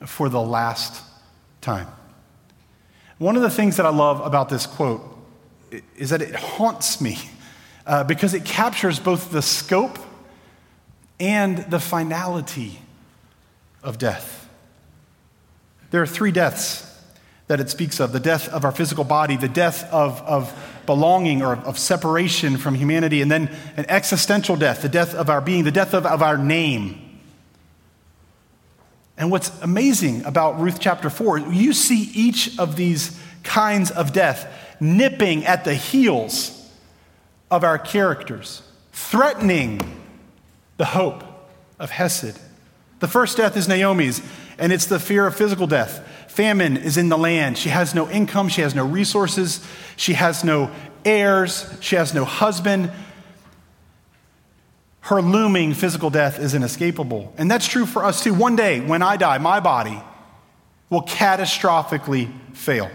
for 0.04 0.28
the 0.28 0.40
last 0.40 1.02
time. 1.60 1.86
One 3.22 3.36
of 3.36 3.42
the 3.42 3.50
things 3.50 3.76
that 3.76 3.86
I 3.86 3.90
love 3.90 4.20
about 4.20 4.48
this 4.48 4.66
quote 4.66 5.00
is 5.96 6.10
that 6.10 6.20
it 6.22 6.34
haunts 6.34 7.00
me 7.00 7.18
uh, 7.86 8.02
because 8.02 8.34
it 8.34 8.44
captures 8.44 8.98
both 8.98 9.30
the 9.30 9.42
scope 9.42 9.96
and 11.20 11.58
the 11.58 11.78
finality 11.78 12.80
of 13.80 13.96
death. 13.96 14.48
There 15.92 16.02
are 16.02 16.06
three 16.06 16.32
deaths 16.32 16.84
that 17.46 17.60
it 17.60 17.70
speaks 17.70 18.00
of 18.00 18.10
the 18.10 18.18
death 18.18 18.48
of 18.48 18.64
our 18.64 18.72
physical 18.72 19.04
body, 19.04 19.36
the 19.36 19.46
death 19.46 19.84
of, 19.92 20.20
of 20.22 20.52
belonging 20.84 21.42
or 21.42 21.54
of 21.58 21.78
separation 21.78 22.56
from 22.56 22.74
humanity, 22.74 23.22
and 23.22 23.30
then 23.30 23.54
an 23.76 23.86
existential 23.88 24.56
death, 24.56 24.82
the 24.82 24.88
death 24.88 25.14
of 25.14 25.30
our 25.30 25.40
being, 25.40 25.62
the 25.62 25.70
death 25.70 25.94
of, 25.94 26.06
of 26.06 26.22
our 26.22 26.36
name. 26.36 27.01
And 29.22 29.30
what's 29.30 29.52
amazing 29.62 30.24
about 30.24 30.58
Ruth 30.58 30.80
chapter 30.80 31.08
4, 31.08 31.38
you 31.38 31.74
see 31.74 32.10
each 32.12 32.58
of 32.58 32.74
these 32.74 33.16
kinds 33.44 33.92
of 33.92 34.12
death 34.12 34.52
nipping 34.80 35.46
at 35.46 35.62
the 35.62 35.74
heels 35.74 36.68
of 37.48 37.62
our 37.62 37.78
characters, 37.78 38.62
threatening 38.90 39.80
the 40.76 40.86
hope 40.86 41.22
of 41.78 41.92
Hesed. 41.92 42.36
The 42.98 43.06
first 43.06 43.36
death 43.36 43.56
is 43.56 43.68
Naomi's, 43.68 44.20
and 44.58 44.72
it's 44.72 44.86
the 44.86 44.98
fear 44.98 45.28
of 45.28 45.36
physical 45.36 45.68
death. 45.68 46.04
Famine 46.26 46.76
is 46.76 46.96
in 46.96 47.08
the 47.08 47.16
land. 47.16 47.56
She 47.56 47.68
has 47.68 47.94
no 47.94 48.10
income, 48.10 48.48
she 48.48 48.62
has 48.62 48.74
no 48.74 48.84
resources, 48.84 49.64
she 49.96 50.14
has 50.14 50.42
no 50.42 50.68
heirs, 51.04 51.72
she 51.78 51.94
has 51.94 52.12
no 52.12 52.24
husband. 52.24 52.90
Her 55.02 55.20
looming 55.20 55.74
physical 55.74 56.10
death 56.10 56.38
is 56.38 56.54
inescapable. 56.54 57.32
And 57.36 57.50
that's 57.50 57.66
true 57.66 57.86
for 57.86 58.04
us 58.04 58.22
too. 58.22 58.34
One 58.34 58.56
day, 58.56 58.80
when 58.80 59.02
I 59.02 59.16
die, 59.16 59.38
my 59.38 59.60
body 59.60 60.00
will 60.90 61.02
catastrophically 61.02 62.32
fail. 62.54 62.90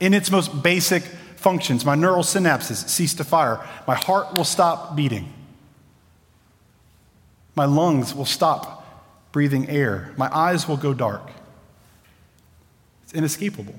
In 0.00 0.12
its 0.12 0.30
most 0.30 0.62
basic 0.62 1.02
functions, 1.36 1.84
my 1.84 1.94
neural 1.94 2.22
synapses 2.22 2.88
cease 2.88 3.14
to 3.14 3.24
fire, 3.24 3.64
my 3.86 3.94
heart 3.94 4.36
will 4.36 4.44
stop 4.44 4.96
beating, 4.96 5.32
my 7.54 7.64
lungs 7.64 8.14
will 8.14 8.24
stop 8.24 9.30
breathing 9.30 9.68
air, 9.68 10.12
my 10.16 10.28
eyes 10.34 10.66
will 10.66 10.76
go 10.76 10.92
dark. 10.92 11.30
It's 13.04 13.12
inescapable. 13.12 13.74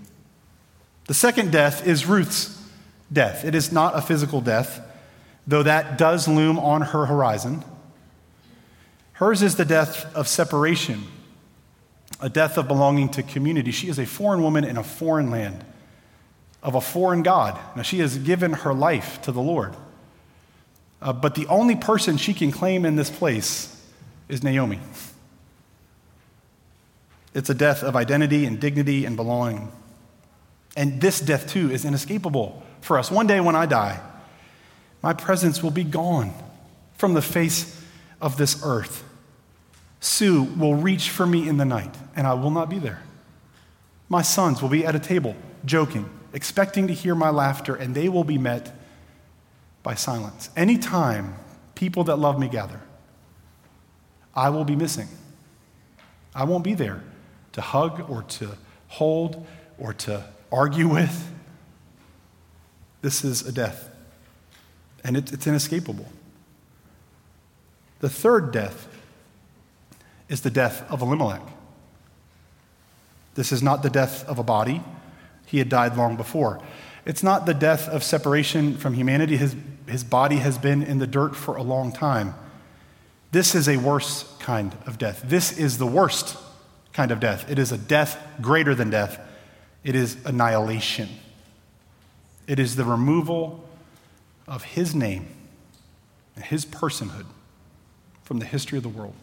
The 1.08 1.14
second 1.14 1.52
death 1.52 1.86
is 1.86 2.06
Ruth's 2.06 2.62
death. 3.12 3.44
It 3.44 3.56
is 3.56 3.72
not 3.72 3.96
a 3.96 4.02
physical 4.02 4.42
death, 4.42 4.82
though 5.48 5.64
that 5.64 5.98
does 5.98 6.28
loom 6.28 6.58
on 6.58 6.82
her 6.82 7.06
horizon. 7.06 7.64
Hers 9.14 9.42
is 9.42 9.56
the 9.56 9.66
death 9.66 10.14
of 10.16 10.28
separation, 10.28 11.04
a 12.20 12.30
death 12.30 12.58
of 12.58 12.68
belonging 12.68 13.10
to 13.10 13.24
community. 13.24 13.72
She 13.72 13.88
is 13.88 13.98
a 14.00 14.06
foreign 14.06 14.42
woman 14.42 14.64
in 14.64 14.78
a 14.78 14.84
foreign 14.84 15.32
land, 15.32 15.64
of 16.62 16.76
a 16.76 16.82
foreign 16.82 17.24
God. 17.24 17.60
Now, 17.76 17.84
she 17.84 18.00
has 18.00 18.18
given 18.18 18.54
her 18.54 18.74
life 18.74 19.22
to 19.22 19.32
the 19.32 19.42
Lord. 19.42 19.76
Uh, 21.02 21.14
but 21.14 21.36
the 21.36 21.48
only 21.48 21.76
person 21.76 22.18
she 22.18 22.34
can 22.34 22.52
claim 22.52 22.84
in 22.84 22.96
this 22.96 23.10
place 23.10 23.72
is 24.28 24.44
Naomi. 24.44 24.80
It's 27.34 27.50
a 27.50 27.54
death 27.54 27.84
of 27.84 27.96
identity 27.96 28.46
and 28.46 28.60
dignity 28.60 29.06
and 29.06 29.16
belonging. 29.16 29.72
And 30.76 31.00
this 31.00 31.20
death, 31.20 31.48
too, 31.48 31.70
is 31.70 31.86
inescapable 31.86 32.64
for 32.82 32.98
us. 32.98 33.12
One 33.12 33.28
day 33.28 33.40
when 33.40 33.56
I 33.56 33.66
die, 33.66 34.02
my 35.06 35.14
presence 35.14 35.62
will 35.62 35.70
be 35.70 35.84
gone 35.84 36.34
from 36.98 37.14
the 37.14 37.22
face 37.22 37.80
of 38.20 38.38
this 38.38 38.60
earth. 38.64 39.04
Sue 40.00 40.46
will 40.58 40.74
reach 40.74 41.12
for 41.12 41.28
me 41.28 41.48
in 41.48 41.58
the 41.58 41.64
night, 41.64 41.96
and 42.16 42.26
I 42.26 42.34
will 42.34 42.50
not 42.50 42.72
be 42.72 42.80
there. 42.80 43.04
My 44.10 44.24
sons 44.24 44.64
will 44.64 44.70
be 44.70 44.84
at 44.84 44.96
a 44.96 45.00
table, 45.00 45.36
joking, 45.64 46.10
expecting 46.34 46.88
to 46.88 46.94
hear 46.94 47.14
my 47.14 47.30
laughter, 47.30 47.76
and 47.76 47.94
they 47.94 48.10
will 48.10 48.24
be 48.24 48.40
met 48.40 48.76
by 49.84 49.94
silence. 49.94 50.50
Anytime 50.58 51.36
people 51.76 52.06
that 52.06 52.16
love 52.16 52.40
me 52.40 52.48
gather, 52.48 52.82
I 54.34 54.50
will 54.50 54.66
be 54.66 54.76
missing. 54.76 55.10
I 56.34 56.46
won't 56.46 56.64
be 56.64 56.74
there 56.74 57.04
to 57.52 57.62
hug 57.62 58.10
or 58.10 58.24
to 58.24 58.58
hold 58.88 59.46
or 59.78 59.94
to 59.94 60.26
argue 60.52 60.88
with. 60.88 61.32
This 63.04 63.24
is 63.24 63.46
a 63.46 63.52
death, 63.52 63.92
and 65.06 65.16
it, 65.16 65.32
it's 65.32 65.48
inescapable. 65.48 66.08
The 68.00 68.10
third 68.10 68.52
death 68.52 68.88
is 70.28 70.42
the 70.42 70.50
death 70.50 70.84
of 70.92 71.02
Elimelech. 71.02 71.44
This 73.36 73.52
is 73.52 73.62
not 73.62 73.84
the 73.84 73.90
death 73.90 74.28
of 74.28 74.40
a 74.40 74.44
body, 74.44 74.82
he 75.46 75.60
had 75.60 75.70
died 75.70 75.96
long 75.96 76.18
before. 76.18 76.60
It's 77.06 77.22
not 77.22 77.46
the 77.46 77.54
death 77.54 77.88
of 77.88 78.04
separation 78.04 78.78
from 78.78 78.96
humanity, 78.96 79.38
his, 79.38 79.56
his 79.88 80.04
body 80.04 80.38
has 80.38 80.58
been 80.58 80.82
in 80.82 80.98
the 80.98 81.08
dirt 81.08 81.36
for 81.36 81.56
a 81.56 81.62
long 81.62 81.92
time. 81.92 82.34
This 83.32 83.54
is 83.54 83.70
a 83.70 83.78
worse 83.78 84.24
kind 84.40 84.76
of 84.88 84.98
death. 84.98 85.22
This 85.24 85.56
is 85.56 85.78
the 85.78 85.86
worst 85.86 86.36
kind 86.94 87.12
of 87.12 87.20
death. 87.20 87.50
It 87.52 87.60
is 87.60 87.72
a 87.72 87.78
death 87.78 88.18
greater 88.42 88.74
than 88.74 88.90
death, 88.90 89.20
it 89.84 89.96
is 89.96 90.18
annihilation. 90.26 91.10
It 92.48 92.60
is 92.60 92.76
the 92.76 92.86
removal 92.86 93.65
of 94.48 94.64
his 94.64 94.94
name 94.94 95.28
and 96.36 96.44
his 96.44 96.66
personhood 96.66 97.26
from 98.24 98.40
the 98.40 98.46
history 98.46 98.78
of 98.78 98.84
the 98.84 98.90
world. 98.90 99.14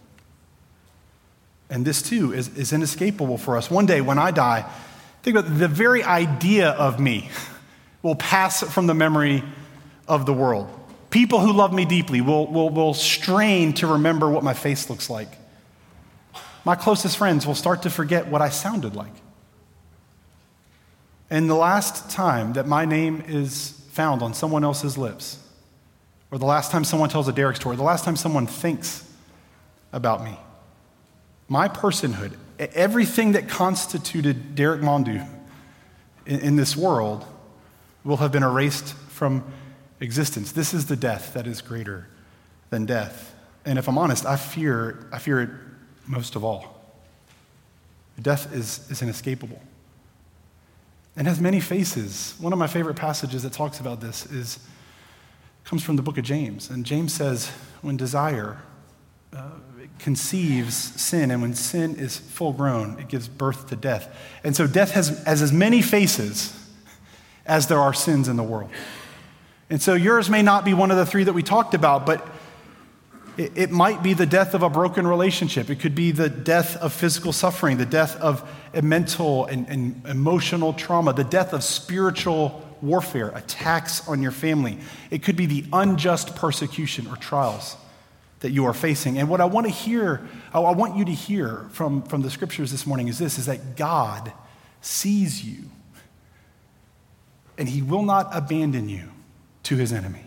And 1.70 1.84
this 1.84 2.02
too 2.02 2.32
is, 2.32 2.48
is 2.56 2.72
inescapable 2.72 3.38
for 3.38 3.56
us. 3.56 3.70
One 3.70 3.86
day 3.86 4.00
when 4.00 4.18
I 4.18 4.30
die, 4.30 4.70
think 5.22 5.36
about 5.36 5.58
the 5.58 5.68
very 5.68 6.02
idea 6.02 6.70
of 6.70 7.00
me 7.00 7.30
will 8.02 8.16
pass 8.16 8.62
from 8.62 8.86
the 8.86 8.94
memory 8.94 9.42
of 10.08 10.26
the 10.26 10.32
world. 10.32 10.68
People 11.10 11.40
who 11.40 11.52
love 11.52 11.72
me 11.72 11.84
deeply 11.84 12.20
will, 12.20 12.46
will, 12.46 12.70
will 12.70 12.94
strain 12.94 13.72
to 13.74 13.86
remember 13.86 14.28
what 14.28 14.42
my 14.42 14.54
face 14.54 14.90
looks 14.90 15.08
like 15.08 15.28
my 16.64 16.74
closest 16.76 17.16
friends 17.16 17.46
will 17.46 17.54
start 17.54 17.82
to 17.82 17.90
forget 17.90 18.28
what 18.28 18.40
I 18.40 18.48
sounded 18.48 18.94
like. 18.94 19.12
And 21.30 21.48
the 21.48 21.54
last 21.54 22.10
time 22.10 22.52
that 22.54 22.66
my 22.66 22.84
name 22.84 23.24
is 23.26 23.80
found 23.92 24.22
on 24.22 24.32
someone 24.32 24.64
else's 24.64 24.96
lips, 24.96 25.38
or 26.30 26.38
the 26.38 26.46
last 26.46 26.70
time 26.70 26.82
someone 26.82 27.10
tells 27.10 27.28
a 27.28 27.32
Derek 27.32 27.56
story, 27.56 27.76
the 27.76 27.82
last 27.82 28.06
time 28.06 28.16
someone 28.16 28.46
thinks 28.46 29.06
about 29.92 30.24
me, 30.24 30.38
my 31.46 31.68
personhood, 31.68 32.32
everything 32.58 33.32
that 33.32 33.50
constituted 33.50 34.54
Derek 34.54 34.80
Mondu 34.80 35.28
in, 36.24 36.40
in 36.40 36.56
this 36.56 36.74
world 36.74 37.26
will 38.02 38.16
have 38.16 38.32
been 38.32 38.42
erased 38.42 38.94
from 39.10 39.44
existence. 40.00 40.52
This 40.52 40.72
is 40.72 40.86
the 40.86 40.96
death 40.96 41.34
that 41.34 41.46
is 41.46 41.60
greater 41.60 42.08
than 42.70 42.86
death. 42.86 43.34
And 43.66 43.78
if 43.78 43.88
I'm 43.88 43.98
honest, 43.98 44.24
I 44.24 44.36
fear, 44.36 45.06
I 45.12 45.18
fear 45.18 45.42
it 45.42 45.50
most 46.06 46.34
of 46.34 46.44
all. 46.44 46.80
Death 48.20 48.54
is, 48.54 48.90
is 48.90 49.02
inescapable 49.02 49.60
and 51.16 51.26
has 51.26 51.40
many 51.40 51.60
faces. 51.60 52.34
One 52.38 52.52
of 52.52 52.58
my 52.58 52.66
favorite 52.66 52.96
passages 52.96 53.42
that 53.42 53.52
talks 53.52 53.80
about 53.80 54.00
this 54.00 54.26
is 54.26 54.58
comes 55.64 55.82
from 55.82 55.96
the 55.96 56.02
book 56.02 56.18
of 56.18 56.24
James. 56.24 56.70
And 56.70 56.84
James 56.84 57.12
says, 57.12 57.48
when 57.82 57.96
desire 57.96 58.58
uh, 59.32 59.50
conceives 59.98 60.74
sin, 60.74 61.30
and 61.30 61.40
when 61.40 61.54
sin 61.54 61.96
is 61.96 62.16
full 62.16 62.52
grown, 62.52 62.98
it 62.98 63.08
gives 63.08 63.28
birth 63.28 63.68
to 63.68 63.76
death. 63.76 64.14
And 64.42 64.56
so 64.56 64.66
death 64.66 64.90
has, 64.92 65.22
has 65.24 65.42
as 65.42 65.52
many 65.52 65.82
faces 65.82 66.58
as 67.46 67.66
there 67.68 67.78
are 67.78 67.94
sins 67.94 68.28
in 68.28 68.36
the 68.36 68.42
world. 68.42 68.70
And 69.70 69.80
so 69.80 69.94
yours 69.94 70.28
may 70.28 70.42
not 70.42 70.64
be 70.64 70.74
one 70.74 70.90
of 70.90 70.96
the 70.96 71.06
three 71.06 71.24
that 71.24 71.32
we 71.32 71.42
talked 71.42 71.74
about, 71.74 72.04
but 72.04 72.26
it, 73.36 73.52
it 73.56 73.70
might 73.70 74.02
be 74.02 74.14
the 74.14 74.26
death 74.26 74.54
of 74.54 74.62
a 74.62 74.68
broken 74.68 75.06
relationship. 75.06 75.70
It 75.70 75.76
could 75.76 75.94
be 75.94 76.10
the 76.10 76.28
death 76.28 76.76
of 76.76 76.92
physical 76.92 77.32
suffering, 77.32 77.78
the 77.78 77.86
death 77.86 78.16
of 78.16 78.48
mental 78.80 79.46
and, 79.46 79.68
and 79.68 80.06
emotional 80.06 80.72
trauma, 80.72 81.12
the 81.12 81.24
death 81.24 81.52
of 81.52 81.62
spiritual 81.62 82.66
warfare, 82.80 83.28
attacks 83.34 84.06
on 84.08 84.22
your 84.22 84.32
family. 84.32 84.78
It 85.10 85.22
could 85.22 85.36
be 85.36 85.46
the 85.46 85.64
unjust 85.72 86.34
persecution 86.36 87.06
or 87.06 87.16
trials 87.16 87.76
that 88.40 88.50
you 88.50 88.64
are 88.64 88.74
facing. 88.74 89.18
And 89.18 89.28
what 89.28 89.40
I 89.40 89.44
want 89.44 89.66
to 89.66 89.72
hear, 89.72 90.26
I 90.52 90.58
want 90.58 90.96
you 90.96 91.04
to 91.04 91.12
hear 91.12 91.66
from, 91.70 92.02
from 92.02 92.22
the 92.22 92.30
scriptures 92.30 92.70
this 92.70 92.86
morning 92.86 93.08
is 93.08 93.18
this 93.18 93.38
is 93.38 93.46
that 93.46 93.76
God 93.76 94.32
sees 94.80 95.44
you 95.44 95.64
and 97.56 97.68
he 97.68 97.82
will 97.82 98.02
not 98.02 98.28
abandon 98.32 98.88
you 98.88 99.10
to 99.64 99.76
his 99.76 99.92
enemy. 99.92 100.24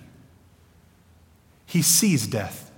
He 1.66 1.82
sees 1.82 2.28
death 2.28 2.72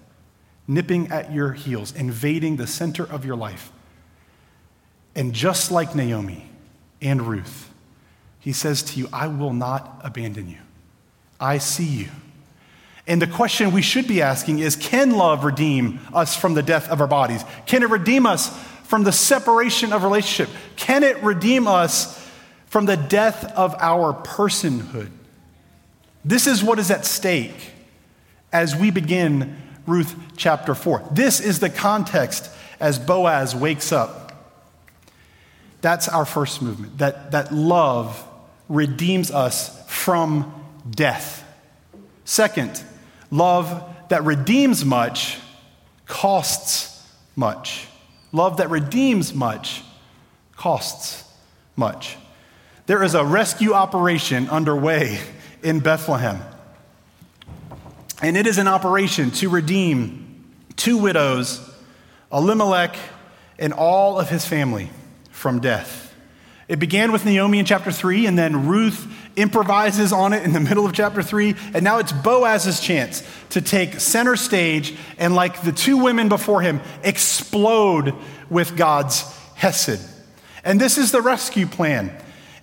nipping 0.68 1.08
at 1.12 1.32
your 1.32 1.54
heels, 1.54 1.96
invading 1.96 2.58
the 2.58 2.68
center 2.68 3.04
of 3.04 3.24
your 3.24 3.36
life. 3.36 3.72
And 5.18 5.34
just 5.34 5.72
like 5.72 5.96
Naomi 5.96 6.48
and 7.02 7.24
Ruth, 7.24 7.74
he 8.40 8.54
says 8.54 8.84
to 8.84 9.00
you, 9.00 9.10
I 9.12 9.28
will 9.28 9.52
not 9.52 10.00
abandon 10.04 10.48
you. 10.48 10.60
I 11.40 11.58
see 11.58 11.86
you. 11.86 12.10
And 13.08 13.20
the 13.20 13.28
question 13.28 13.72
we 13.72 13.82
should 13.82 14.08
be 14.08 14.22
asking 14.22 14.60
is 14.60 14.76
can 14.76 15.12
love 15.12 15.44
redeem 15.44 16.00
us 16.14 16.38
from 16.38 16.54
the 16.54 16.62
death 16.62 16.88
of 16.90 17.02
our 17.02 17.08
bodies? 17.08 17.44
Can 17.66 17.82
it 17.82 17.90
redeem 17.90 18.28
us 18.28 18.56
from 18.84 19.04
the 19.04 19.12
separation 19.12 19.92
of 19.92 20.04
relationship? 20.04 20.54
Can 20.76 21.04
it 21.04 21.22
redeem 21.24 21.68
us 21.68 22.24
from 22.68 22.86
the 22.86 22.96
death 22.96 23.44
of 23.54 23.76
our 23.80 24.14
personhood? 24.14 25.10
This 26.24 26.46
is 26.46 26.64
what 26.64 26.78
is 26.78 26.92
at 26.92 27.06
stake 27.06 27.72
as 28.54 28.76
we 28.76 28.92
begin 28.92 29.58
Ruth 29.88 30.16
chapter 30.36 30.76
4. 30.76 31.10
This 31.12 31.40
is 31.40 31.60
the 31.60 31.72
context 31.72 32.52
as 32.80 33.00
Boaz 33.00 33.56
wakes 33.56 33.92
up. 33.92 34.27
That's 35.82 36.08
our 36.08 36.26
first 36.26 36.62
movement, 36.62 36.98
that, 36.98 37.32
that 37.32 37.54
love 37.54 38.24
redeems 38.68 39.32
us 39.32 39.84
from 39.88 40.54
death. 40.90 41.44
Second, 42.26 42.84
love 43.32 43.84
that 44.10 44.24
redeems 44.24 44.84
much 44.84 45.40
costs 46.06 47.08
much. 47.36 47.88
Love 48.32 48.58
that 48.58 48.70
redeems 48.70 49.34
much 49.34 49.84
costs 50.56 51.24
much. 51.76 52.18
There 52.88 53.04
is 53.04 53.14
a 53.14 53.24
rescue 53.24 53.74
operation 53.74 54.50
underway 54.50 55.20
in 55.62 55.80
Bethlehem. 55.80 56.42
And 58.22 58.36
it 58.36 58.48
is 58.48 58.58
an 58.58 58.68
operation 58.68 59.32
to 59.32 59.50
redeem 59.50 60.44
two 60.76 60.98
widows, 60.98 61.62
Elimelech 62.32 62.96
and 63.60 63.74
all 63.74 64.20
of 64.20 64.30
his 64.30 64.46
family, 64.46 64.90
from 65.38 65.60
death. 65.60 66.16
It 66.68 66.80
began 66.80 67.12
with 67.12 67.24
Naomi 67.24 67.60
in 67.60 67.66
chapter 67.66 67.92
3, 67.92 68.26
and 68.26 68.38
then 68.38 68.68
Ruth 68.68 69.08
improvises 69.38 70.12
on 70.12 70.34
it 70.34 70.44
in 70.44 70.52
the 70.52 70.60
middle 70.60 70.86
of 70.86 70.94
chapter 70.94 71.22
3, 71.22 71.56
and 71.76 71.84
now 71.84 72.00
it's 72.00 72.12
Boaz's 72.12 72.82
chance 72.82 73.24
to 73.52 73.62
take 73.62 74.00
center 74.00 74.36
stage 74.36 74.96
and, 75.20 75.36
like 75.36 75.62
the 75.62 75.72
two 75.72 75.98
women 75.98 76.28
before 76.28 76.62
him, 76.62 76.82
explode 77.04 78.16
with 78.50 78.76
God's 78.76 79.22
Hesed. 79.56 80.02
And 80.66 80.82
this 80.82 80.98
is 80.98 81.12
the 81.12 81.22
rescue 81.22 81.68
plan. 81.68 82.12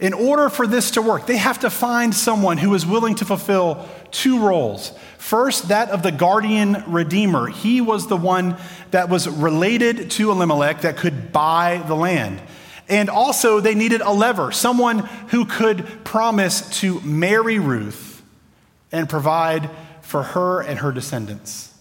In 0.01 0.13
order 0.13 0.49
for 0.49 0.67
this 0.67 0.91
to 0.93 1.03
work, 1.03 1.27
they 1.27 1.37
have 1.37 1.61
to 1.61 1.71
find 1.71 2.13
someone 2.13 2.59
who 2.59 2.75
is 2.75 2.85
willing 2.85 3.15
to 3.15 3.25
fulfill 3.25 3.89
two 4.11 4.45
roles. 4.45 4.93
First, 5.17 5.69
that 5.69 5.89
of 5.89 6.03
the 6.03 6.13
guardian 6.13 6.83
redeemer. 6.89 7.47
He 7.47 7.81
was 7.81 8.09
the 8.09 8.17
one 8.17 8.59
that 8.91 9.09
was 9.09 9.29
related 9.29 10.11
to 10.13 10.31
Elimelech 10.31 10.83
that 10.83 10.99
could 10.99 11.33
buy 11.33 11.83
the 11.87 11.95
land. 11.95 12.43
And 12.89 13.09
also, 13.09 13.61
they 13.61 13.75
needed 13.75 14.01
a 14.03 14.07
levir, 14.07 14.53
someone 14.53 14.99
who 15.29 15.47
could 15.47 16.05
promise 16.05 16.81
to 16.81 17.01
marry 17.01 17.59
Ruth 17.59 18.23
and 18.93 19.09
provide 19.09 19.71
for 20.03 20.23
her 20.23 20.61
and 20.61 20.79
her 20.79 20.93
descendants. 20.93 21.73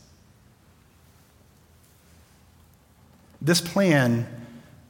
This 3.42 3.60
plan 3.60 4.26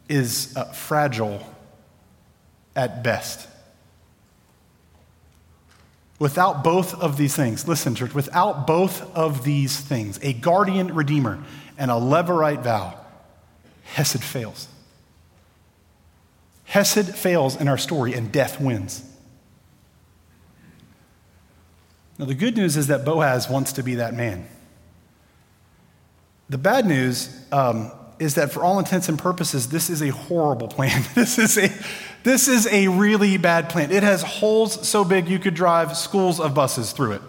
is 0.08 0.56
uh, 0.56 0.66
fragile 0.66 1.44
at 2.76 3.04
best. 3.04 3.48
Without 6.20 6.64
both 6.64 6.94
of 7.02 7.18
these 7.18 7.36
things, 7.36 7.68
listen, 7.68 7.96
church, 7.96 8.14
without 8.14 8.68
both 8.68 9.02
of 9.16 9.44
these 9.44 9.80
things, 9.80 10.20
a 10.22 10.34
guardian 10.34 10.94
redeemer 10.94 11.44
and 11.78 11.90
a 11.90 11.96
levirate 11.96 12.62
vow, 12.62 12.98
Hesed 13.84 14.24
fails. 14.24 14.68
Hesed 16.74 17.14
fails 17.16 17.56
in 17.56 17.68
our 17.68 17.78
story 17.78 18.16
and 18.16 18.32
death 18.32 18.60
wins. 18.60 19.08
Now, 22.18 22.26
the 22.26 22.34
good 22.34 22.58
news 22.58 22.78
is 22.78 22.88
that 22.88 23.06
Boaz 23.06 23.48
wants 23.48 23.74
to 23.74 23.84
be 23.84 23.94
that 23.94 24.16
man. 24.16 24.48
The 26.50 26.58
bad 26.58 26.88
news 26.88 27.30
um, 27.52 27.92
is 28.18 28.34
that, 28.36 28.52
for 28.52 28.64
all 28.64 28.80
intents 28.80 29.08
and 29.08 29.20
purposes, 29.20 29.70
this 29.70 29.92
is 29.92 30.02
a 30.02 30.10
horrible 30.10 30.68
plan. 30.68 31.04
this, 31.14 31.38
is 31.38 31.60
a, 31.60 31.70
this 32.24 32.48
is 32.48 32.66
a 32.66 32.88
really 32.88 33.38
bad 33.38 33.70
plan. 33.70 33.92
It 33.92 34.02
has 34.02 34.24
holes 34.24 34.88
so 34.90 35.06
big 35.06 35.30
you 35.30 35.38
could 35.38 35.54
drive 35.54 35.96
schools 35.96 36.40
of 36.40 36.56
buses 36.56 36.92
through 36.92 37.12
it. 37.12 37.22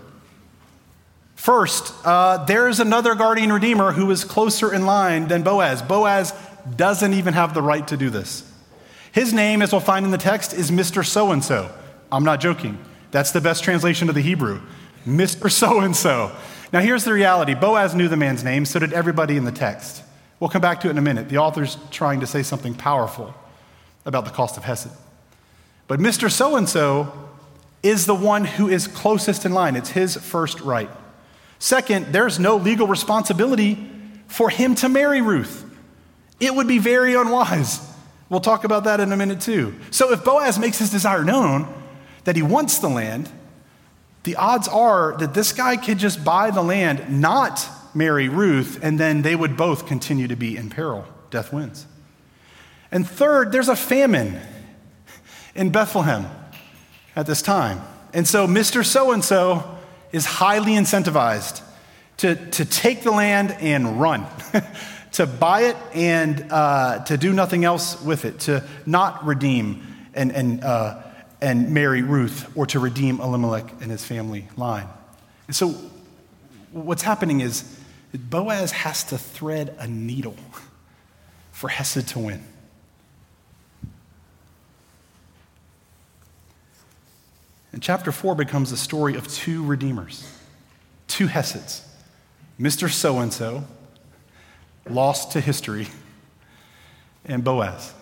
First, 1.34 1.92
uh, 2.06 2.46
there's 2.46 2.80
another 2.80 3.14
guardian 3.14 3.52
redeemer 3.52 3.92
who 3.92 4.10
is 4.10 4.24
closer 4.24 4.72
in 4.72 4.86
line 4.86 5.28
than 5.28 5.42
Boaz. 5.42 5.82
Boaz 5.82 6.32
doesn't 6.76 7.12
even 7.12 7.34
have 7.34 7.52
the 7.52 7.60
right 7.60 7.86
to 7.88 7.98
do 7.98 8.08
this. 8.08 8.50
His 9.14 9.32
name, 9.32 9.62
as 9.62 9.70
we'll 9.70 9.80
find 9.80 10.04
in 10.04 10.10
the 10.10 10.18
text, 10.18 10.52
is 10.52 10.72
Mr. 10.72 11.06
So 11.06 11.30
and 11.30 11.42
so. 11.42 11.70
I'm 12.10 12.24
not 12.24 12.40
joking. 12.40 12.76
That's 13.12 13.30
the 13.30 13.40
best 13.40 13.62
translation 13.62 14.08
of 14.08 14.16
the 14.16 14.20
Hebrew. 14.20 14.60
Mr. 15.06 15.48
So 15.48 15.78
and 15.78 15.94
so. 15.94 16.34
Now, 16.72 16.80
here's 16.80 17.04
the 17.04 17.12
reality 17.12 17.54
Boaz 17.54 17.94
knew 17.94 18.08
the 18.08 18.16
man's 18.16 18.42
name, 18.42 18.64
so 18.64 18.80
did 18.80 18.92
everybody 18.92 19.36
in 19.36 19.44
the 19.44 19.52
text. 19.52 20.02
We'll 20.40 20.50
come 20.50 20.62
back 20.62 20.80
to 20.80 20.88
it 20.88 20.90
in 20.90 20.98
a 20.98 21.02
minute. 21.02 21.28
The 21.28 21.38
author's 21.38 21.78
trying 21.92 22.18
to 22.20 22.26
say 22.26 22.42
something 22.42 22.74
powerful 22.74 23.32
about 24.04 24.24
the 24.24 24.32
cost 24.32 24.56
of 24.56 24.64
Hesed. 24.64 24.90
But 25.86 26.00
Mr. 26.00 26.28
So 26.28 26.56
and 26.56 26.68
so 26.68 27.12
is 27.84 28.06
the 28.06 28.16
one 28.16 28.44
who 28.44 28.68
is 28.68 28.88
closest 28.88 29.46
in 29.46 29.52
line, 29.52 29.76
it's 29.76 29.90
his 29.90 30.16
first 30.16 30.60
right. 30.60 30.90
Second, 31.60 32.06
there's 32.06 32.40
no 32.40 32.56
legal 32.56 32.88
responsibility 32.88 33.88
for 34.26 34.50
him 34.50 34.74
to 34.74 34.88
marry 34.88 35.20
Ruth. 35.20 35.64
It 36.40 36.52
would 36.52 36.66
be 36.66 36.80
very 36.80 37.14
unwise. 37.14 37.93
We'll 38.28 38.40
talk 38.40 38.64
about 38.64 38.84
that 38.84 39.00
in 39.00 39.12
a 39.12 39.16
minute 39.16 39.40
too. 39.40 39.74
So 39.90 40.12
if 40.12 40.24
Boaz 40.24 40.58
makes 40.58 40.78
his 40.78 40.90
desire 40.90 41.24
known 41.24 41.72
that 42.24 42.36
he 42.36 42.42
wants 42.42 42.78
the 42.78 42.88
land, 42.88 43.30
the 44.24 44.36
odds 44.36 44.66
are 44.68 45.16
that 45.18 45.34
this 45.34 45.52
guy 45.52 45.76
could 45.76 45.98
just 45.98 46.24
buy 46.24 46.50
the 46.50 46.62
land, 46.62 47.20
not 47.20 47.68
marry 47.94 48.28
Ruth, 48.28 48.80
and 48.82 48.98
then 48.98 49.22
they 49.22 49.36
would 49.36 49.56
both 49.56 49.86
continue 49.86 50.26
to 50.28 50.36
be 50.36 50.56
in 50.56 50.70
peril. 50.70 51.06
Death 51.30 51.52
wins. 51.52 51.86
And 52.90 53.06
third, 53.06 53.52
there's 53.52 53.68
a 53.68 53.76
famine 53.76 54.40
in 55.54 55.70
Bethlehem 55.70 56.26
at 57.14 57.26
this 57.26 57.42
time. 57.42 57.82
And 58.12 58.26
so 58.26 58.46
Mr. 58.46 58.84
So 58.84 59.12
and 59.12 59.24
so 59.24 59.78
is 60.12 60.24
highly 60.24 60.72
incentivized 60.72 61.60
to, 62.18 62.36
to 62.52 62.64
take 62.64 63.02
the 63.02 63.10
land 63.10 63.56
and 63.60 64.00
run. 64.00 64.26
to 65.14 65.26
buy 65.26 65.62
it 65.62 65.76
and 65.94 66.46
uh, 66.50 67.04
to 67.04 67.16
do 67.16 67.32
nothing 67.32 67.64
else 67.64 68.00
with 68.02 68.24
it, 68.24 68.40
to 68.40 68.64
not 68.84 69.24
redeem 69.24 69.86
and, 70.12 70.32
and, 70.32 70.62
uh, 70.64 71.00
and 71.40 71.72
marry 71.72 72.02
Ruth 72.02 72.50
or 72.56 72.66
to 72.66 72.80
redeem 72.80 73.20
Elimelech 73.20 73.80
and 73.80 73.92
his 73.92 74.04
family 74.04 74.48
line. 74.56 74.88
And 75.46 75.54
so 75.54 75.68
what's 76.72 77.02
happening 77.02 77.40
is 77.40 77.78
Boaz 78.12 78.72
has 78.72 79.04
to 79.04 79.18
thread 79.18 79.76
a 79.78 79.86
needle 79.86 80.36
for 81.52 81.68
Hesed 81.68 82.08
to 82.08 82.18
win. 82.18 82.42
And 87.72 87.80
chapter 87.80 88.10
4 88.10 88.34
becomes 88.34 88.72
a 88.72 88.76
story 88.76 89.14
of 89.14 89.28
two 89.28 89.64
redeemers, 89.64 90.28
two 91.06 91.28
Heseds, 91.28 91.86
Mr. 92.58 92.90
So 92.90 93.18
and 93.18 93.32
so 93.32 93.64
lost 94.88 95.32
to 95.32 95.40
history, 95.40 95.88
and 97.24 97.42
Boaz. 97.42 97.92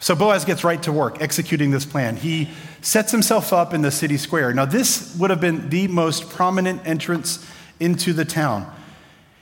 So 0.00 0.14
Boaz 0.14 0.44
gets 0.44 0.62
right 0.62 0.82
to 0.84 0.92
work 0.92 1.20
executing 1.20 1.70
this 1.70 1.84
plan. 1.84 2.16
He 2.16 2.50
sets 2.80 3.10
himself 3.10 3.52
up 3.52 3.74
in 3.74 3.82
the 3.82 3.90
city 3.90 4.16
square. 4.16 4.52
Now, 4.52 4.64
this 4.64 5.16
would 5.16 5.30
have 5.30 5.40
been 5.40 5.68
the 5.68 5.88
most 5.88 6.30
prominent 6.30 6.86
entrance 6.86 7.44
into 7.80 8.12
the 8.12 8.24
town. 8.24 8.72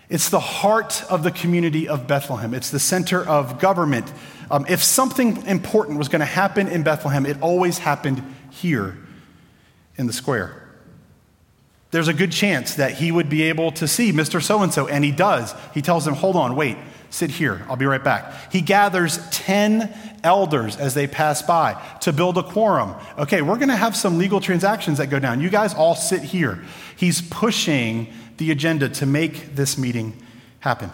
It's 0.09 0.29
the 0.29 0.41
heart 0.41 1.03
of 1.11 1.23
the 1.23 1.31
community 1.31 1.89
of 1.89 2.07
Bethlehem. 2.07 2.55
It's 2.55 2.71
the 2.71 2.79
center 2.79 3.27
of 3.27 3.59
government. 3.59 4.11
Um, 4.51 4.65
if 4.69 4.83
something 4.83 5.45
important 5.47 5.99
was 5.99 6.09
going 6.09 6.21
to 6.21 6.27
happen 6.27 6.69
in 6.69 6.83
Bethlehem, 6.83 7.27
it 7.27 7.41
always 7.43 7.79
happened 7.79 8.23
here 8.51 8.97
in 9.97 10.07
the 10.07 10.13
square 10.13 10.64
there's 11.95 12.09
a 12.09 12.13
good 12.13 12.33
chance 12.33 12.75
that 12.75 12.95
he 12.95 13.13
would 13.13 13.29
be 13.29 13.45
able 13.45 13.71
to 13.71 13.87
see 13.87 14.13
Mr. 14.13 14.43
So 14.43 14.63
and 14.63 14.75
so, 14.75 14.89
and 14.89 15.05
he 15.05 15.13
does. 15.13 15.55
He 15.73 15.81
tells 15.81 16.05
him, 16.05 16.15
Hold 16.15 16.35
on, 16.35 16.57
wait, 16.57 16.77
sit 17.09 17.31
here, 17.31 17.65
I'll 17.69 17.77
be 17.77 17.87
right 17.87 18.03
back. 18.03 18.51
He 18.51 18.63
gathers 18.63 19.21
10 19.31 19.95
elders 20.25 20.77
as 20.77 20.95
they 20.95 21.07
pass 21.07 21.41
by 21.41 21.81
to 22.01 22.13
build 22.13 22.37
a 22.37 22.43
quorum. 22.43 22.97
Okay, 23.17 23.43
we're 23.43 23.59
gonna 23.59 23.77
have 23.77 23.95
some 23.95 24.19
legal 24.19 24.41
transactions 24.41 24.99
that 24.99 25.07
go 25.07 25.21
down. 25.21 25.41
You 25.41 25.51
guys 25.51 25.73
all 25.73 25.95
sit 25.95 26.23
here. 26.23 26.65
He's 26.97 27.23
pushing 27.23 28.13
the 28.39 28.51
agenda 28.51 28.89
to 28.89 29.07
make 29.07 29.55
this 29.55 29.79
meeting 29.79 30.21
happen. 30.59 30.91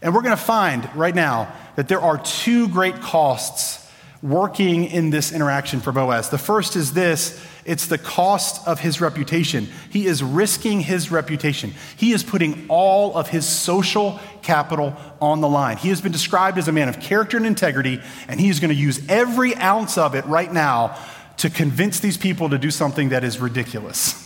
And 0.00 0.14
we're 0.14 0.22
gonna 0.22 0.38
find 0.38 0.88
right 0.94 1.14
now 1.14 1.52
that 1.74 1.88
there 1.88 2.00
are 2.00 2.16
two 2.16 2.68
great 2.68 3.02
costs 3.02 3.85
working 4.26 4.84
in 4.84 5.10
this 5.10 5.32
interaction 5.32 5.80
for 5.80 5.92
Boaz. 5.92 6.30
The 6.30 6.38
first 6.38 6.76
is 6.76 6.92
this 6.92 7.40
It's 7.64 7.86
the 7.86 7.98
cost 7.98 8.66
of 8.66 8.80
his 8.80 9.00
reputation. 9.00 9.68
He 9.90 10.06
is 10.06 10.22
risking 10.22 10.80
his 10.80 11.10
reputation. 11.10 11.74
He 11.96 12.12
is 12.12 12.22
putting 12.22 12.66
all 12.68 13.16
of 13.16 13.28
his 13.28 13.46
social 13.46 14.20
capital 14.42 14.96
on 15.20 15.40
the 15.40 15.48
line. 15.48 15.76
He 15.76 15.88
has 15.90 16.00
been 16.00 16.12
described 16.12 16.58
as 16.58 16.68
a 16.68 16.72
man 16.72 16.88
of 16.88 17.00
character 17.00 17.36
and 17.36 17.46
integrity, 17.46 18.00
and 18.28 18.40
he 18.40 18.48
is 18.48 18.60
going 18.60 18.70
to 18.70 18.74
use 18.74 19.00
every 19.08 19.54
ounce 19.56 19.96
of 19.96 20.14
it 20.14 20.24
right 20.26 20.52
now 20.52 20.98
to 21.38 21.50
convince 21.50 22.00
these 22.00 22.16
people 22.16 22.48
to 22.50 22.58
do 22.58 22.70
something 22.70 23.10
that 23.10 23.22
is 23.22 23.38
ridiculous. 23.38 24.22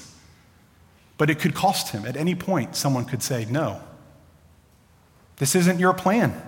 But 1.19 1.29
it 1.29 1.39
could 1.39 1.55
cost 1.55 1.93
him. 1.93 2.07
At 2.07 2.17
any 2.17 2.35
point, 2.35 2.77
someone 2.77 3.05
could 3.05 3.23
say, 3.23 3.47
No, 3.51 3.81
this 5.37 5.55
isn't 5.55 5.79
your 5.79 5.93
plan. 5.93 6.41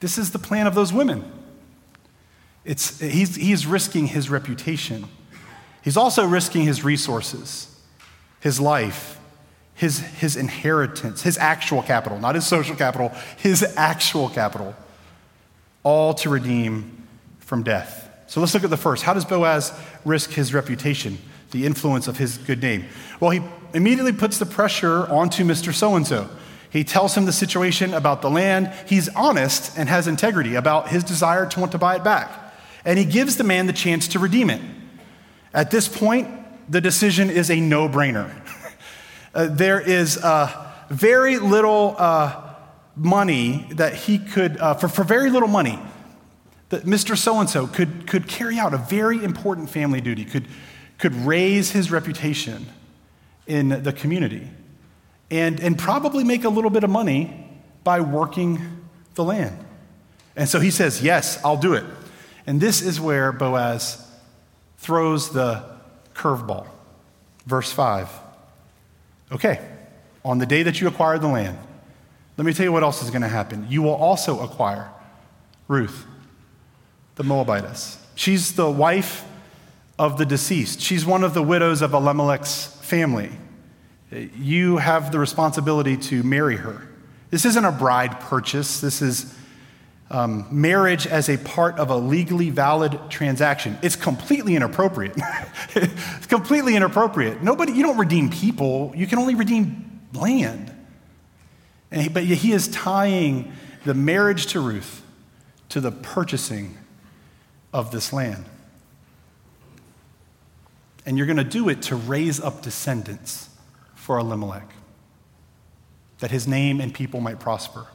This 0.00 0.16
is 0.16 0.32
the 0.32 0.38
plan 0.38 0.66
of 0.66 0.74
those 0.74 0.92
women. 0.92 1.39
It's, 2.64 3.00
he's, 3.00 3.36
he's 3.36 3.66
risking 3.66 4.06
his 4.06 4.28
reputation. 4.28 5.06
He's 5.82 5.96
also 5.96 6.26
risking 6.26 6.62
his 6.62 6.84
resources, 6.84 7.74
his 8.40 8.60
life, 8.60 9.18
his, 9.74 9.98
his 9.98 10.36
inheritance, 10.36 11.22
his 11.22 11.38
actual 11.38 11.82
capital, 11.82 12.18
not 12.18 12.34
his 12.34 12.46
social 12.46 12.76
capital, 12.76 13.12
his 13.38 13.62
actual 13.76 14.28
capital, 14.28 14.74
all 15.82 16.12
to 16.14 16.28
redeem 16.28 17.06
from 17.38 17.62
death. 17.62 18.08
So 18.26 18.40
let's 18.40 18.52
look 18.52 18.62
at 18.62 18.70
the 18.70 18.76
first. 18.76 19.02
How 19.02 19.14
does 19.14 19.24
Boaz 19.24 19.72
risk 20.04 20.30
his 20.30 20.52
reputation, 20.52 21.18
the 21.50 21.64
influence 21.64 22.08
of 22.08 22.18
his 22.18 22.36
good 22.36 22.60
name? 22.60 22.84
Well, 23.18 23.30
he 23.30 23.40
immediately 23.72 24.12
puts 24.12 24.38
the 24.38 24.46
pressure 24.46 25.10
onto 25.10 25.44
Mr. 25.44 25.72
So 25.72 25.96
and 25.96 26.06
so. 26.06 26.28
He 26.68 26.84
tells 26.84 27.16
him 27.16 27.24
the 27.24 27.32
situation 27.32 27.94
about 27.94 28.22
the 28.22 28.30
land. 28.30 28.72
He's 28.86 29.08
honest 29.08 29.76
and 29.76 29.88
has 29.88 30.06
integrity 30.06 30.54
about 30.54 30.88
his 30.88 31.02
desire 31.02 31.46
to 31.46 31.58
want 31.58 31.72
to 31.72 31.78
buy 31.78 31.96
it 31.96 32.04
back. 32.04 32.49
And 32.84 32.98
he 32.98 33.04
gives 33.04 33.36
the 33.36 33.44
man 33.44 33.66
the 33.66 33.72
chance 33.72 34.08
to 34.08 34.18
redeem 34.18 34.50
it. 34.50 34.60
At 35.52 35.70
this 35.70 35.88
point, 35.88 36.28
the 36.70 36.80
decision 36.80 37.30
is 37.30 37.50
a 37.50 37.60
no 37.60 37.88
brainer. 37.88 38.30
uh, 39.34 39.46
there 39.46 39.80
is 39.80 40.16
uh, 40.18 40.72
very 40.88 41.38
little 41.38 41.96
uh, 41.98 42.54
money 42.96 43.66
that 43.72 43.94
he 43.94 44.18
could, 44.18 44.56
uh, 44.58 44.74
for, 44.74 44.88
for 44.88 45.04
very 45.04 45.30
little 45.30 45.48
money, 45.48 45.78
that 46.70 46.84
Mr. 46.84 47.16
So 47.16 47.40
and 47.40 47.50
so 47.50 47.66
could 47.66 48.06
could 48.06 48.28
carry 48.28 48.58
out 48.58 48.72
a 48.74 48.78
very 48.78 49.22
important 49.22 49.70
family 49.70 50.00
duty, 50.00 50.24
could, 50.24 50.46
could 50.98 51.14
raise 51.14 51.72
his 51.72 51.90
reputation 51.90 52.66
in 53.46 53.82
the 53.82 53.92
community, 53.92 54.48
and, 55.30 55.58
and 55.60 55.76
probably 55.76 56.22
make 56.22 56.44
a 56.44 56.48
little 56.48 56.70
bit 56.70 56.84
of 56.84 56.90
money 56.90 57.48
by 57.82 58.00
working 58.00 58.86
the 59.16 59.24
land. 59.24 59.58
And 60.36 60.48
so 60.48 60.60
he 60.60 60.70
says, 60.70 61.02
Yes, 61.02 61.42
I'll 61.44 61.56
do 61.56 61.74
it. 61.74 61.84
And 62.46 62.60
this 62.60 62.82
is 62.82 63.00
where 63.00 63.32
Boaz 63.32 64.06
throws 64.78 65.30
the 65.30 65.64
curveball. 66.14 66.66
Verse 67.46 67.72
5. 67.72 68.08
Okay, 69.32 69.60
on 70.24 70.38
the 70.38 70.46
day 70.46 70.62
that 70.62 70.80
you 70.80 70.88
acquire 70.88 71.18
the 71.18 71.28
land, 71.28 71.58
let 72.36 72.44
me 72.44 72.52
tell 72.52 72.64
you 72.64 72.72
what 72.72 72.82
else 72.82 73.02
is 73.02 73.10
going 73.10 73.22
to 73.22 73.28
happen. 73.28 73.66
You 73.68 73.82
will 73.82 73.94
also 73.94 74.40
acquire 74.40 74.90
Ruth, 75.68 76.06
the 77.14 77.22
Moabitess. 77.22 77.98
She's 78.14 78.54
the 78.54 78.70
wife 78.70 79.24
of 79.98 80.18
the 80.18 80.24
deceased. 80.24 80.80
She's 80.80 81.04
one 81.06 81.22
of 81.22 81.34
the 81.34 81.42
widows 81.42 81.82
of 81.82 81.92
Elimelech's 81.92 82.66
family. 82.80 83.30
You 84.10 84.78
have 84.78 85.12
the 85.12 85.18
responsibility 85.18 85.96
to 85.98 86.22
marry 86.22 86.56
her. 86.56 86.88
This 87.30 87.44
isn't 87.44 87.64
a 87.64 87.70
bride 87.70 88.18
purchase. 88.18 88.80
This 88.80 89.00
is 89.02 89.32
um, 90.10 90.46
marriage 90.50 91.06
as 91.06 91.28
a 91.28 91.36
part 91.38 91.78
of 91.78 91.90
a 91.90 91.96
legally 91.96 92.50
valid 92.50 92.98
transaction. 93.10 93.78
It's 93.82 93.96
completely 93.96 94.56
inappropriate. 94.56 95.14
it's 95.74 96.26
completely 96.26 96.74
inappropriate. 96.74 97.42
Nobody, 97.42 97.72
you 97.72 97.82
don't 97.82 97.98
redeem 97.98 98.28
people, 98.30 98.92
you 98.96 99.06
can 99.06 99.18
only 99.18 99.36
redeem 99.36 100.00
land. 100.12 100.74
He, 101.92 102.08
but 102.08 102.24
he 102.24 102.52
is 102.52 102.68
tying 102.68 103.52
the 103.84 103.94
marriage 103.94 104.46
to 104.46 104.60
Ruth 104.60 105.02
to 105.70 105.80
the 105.80 105.92
purchasing 105.92 106.76
of 107.72 107.92
this 107.92 108.12
land. 108.12 108.44
And 111.06 111.16
you're 111.16 111.26
going 111.26 111.36
to 111.36 111.44
do 111.44 111.68
it 111.68 111.82
to 111.82 111.96
raise 111.96 112.40
up 112.40 112.62
descendants 112.62 113.48
for 113.94 114.18
Elimelech, 114.18 114.68
that 116.18 116.30
his 116.30 116.46
name 116.46 116.80
and 116.80 116.92
people 116.92 117.20
might 117.20 117.38
prosper. 117.38 117.86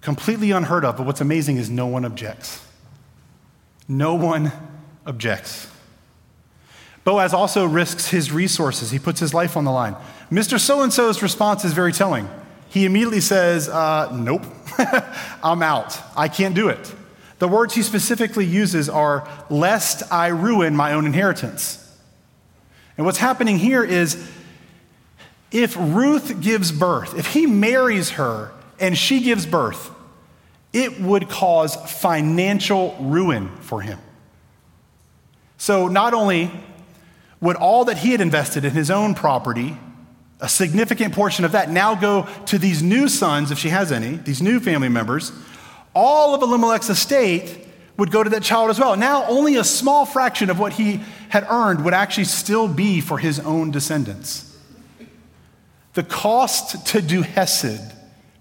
Completely 0.00 0.50
unheard 0.50 0.84
of, 0.84 0.96
but 0.96 1.06
what's 1.06 1.20
amazing 1.20 1.56
is 1.56 1.68
no 1.68 1.86
one 1.86 2.04
objects. 2.04 2.64
No 3.86 4.14
one 4.14 4.52
objects. 5.06 5.68
Boaz 7.04 7.34
also 7.34 7.66
risks 7.66 8.08
his 8.08 8.30
resources. 8.30 8.90
He 8.90 8.98
puts 8.98 9.20
his 9.20 9.34
life 9.34 9.56
on 9.56 9.64
the 9.64 9.70
line. 9.70 9.96
Mr. 10.30 10.58
So 10.58 10.82
and 10.82 10.92
so's 10.92 11.22
response 11.22 11.64
is 11.64 11.72
very 11.72 11.92
telling. 11.92 12.28
He 12.68 12.84
immediately 12.84 13.20
says, 13.20 13.68
uh, 13.68 14.10
Nope, 14.14 14.44
I'm 15.42 15.62
out. 15.62 15.98
I 16.16 16.28
can't 16.28 16.54
do 16.54 16.68
it. 16.68 16.94
The 17.38 17.48
words 17.48 17.74
he 17.74 17.82
specifically 17.82 18.44
uses 18.46 18.88
are, 18.88 19.28
Lest 19.50 20.10
I 20.12 20.28
ruin 20.28 20.76
my 20.76 20.92
own 20.92 21.04
inheritance. 21.04 21.76
And 22.96 23.06
what's 23.06 23.18
happening 23.18 23.58
here 23.58 23.82
is 23.82 24.30
if 25.50 25.74
Ruth 25.76 26.40
gives 26.40 26.70
birth, 26.70 27.18
if 27.18 27.32
he 27.32 27.46
marries 27.46 28.10
her 28.10 28.52
and 28.80 28.96
she 28.96 29.20
gives 29.20 29.46
birth, 29.46 29.90
it 30.72 31.00
would 31.00 31.28
cause 31.28 31.76
financial 31.76 32.96
ruin 33.00 33.48
for 33.60 33.80
him. 33.80 33.98
So, 35.58 35.88
not 35.88 36.14
only 36.14 36.50
would 37.40 37.56
all 37.56 37.84
that 37.86 37.98
he 37.98 38.12
had 38.12 38.20
invested 38.20 38.64
in 38.64 38.72
his 38.72 38.90
own 38.90 39.14
property, 39.14 39.76
a 40.40 40.48
significant 40.48 41.14
portion 41.14 41.44
of 41.44 41.52
that 41.52 41.70
now 41.70 41.94
go 41.94 42.26
to 42.46 42.58
these 42.58 42.82
new 42.82 43.08
sons, 43.08 43.50
if 43.50 43.58
she 43.58 43.68
has 43.68 43.92
any, 43.92 44.16
these 44.16 44.40
new 44.40 44.58
family 44.60 44.88
members, 44.88 45.32
all 45.94 46.34
of 46.34 46.42
Elimelech's 46.42 46.88
estate 46.88 47.66
would 47.96 48.10
go 48.10 48.22
to 48.22 48.30
that 48.30 48.42
child 48.42 48.70
as 48.70 48.78
well. 48.78 48.96
Now, 48.96 49.26
only 49.26 49.56
a 49.56 49.64
small 49.64 50.06
fraction 50.06 50.48
of 50.48 50.58
what 50.58 50.74
he 50.74 51.00
had 51.28 51.46
earned 51.50 51.84
would 51.84 51.92
actually 51.92 52.24
still 52.24 52.66
be 52.66 53.00
for 53.00 53.18
his 53.18 53.38
own 53.40 53.70
descendants. 53.70 54.46
The 55.92 56.02
cost 56.02 56.86
to 56.88 57.02
do 57.02 57.22
Hesed 57.22 57.92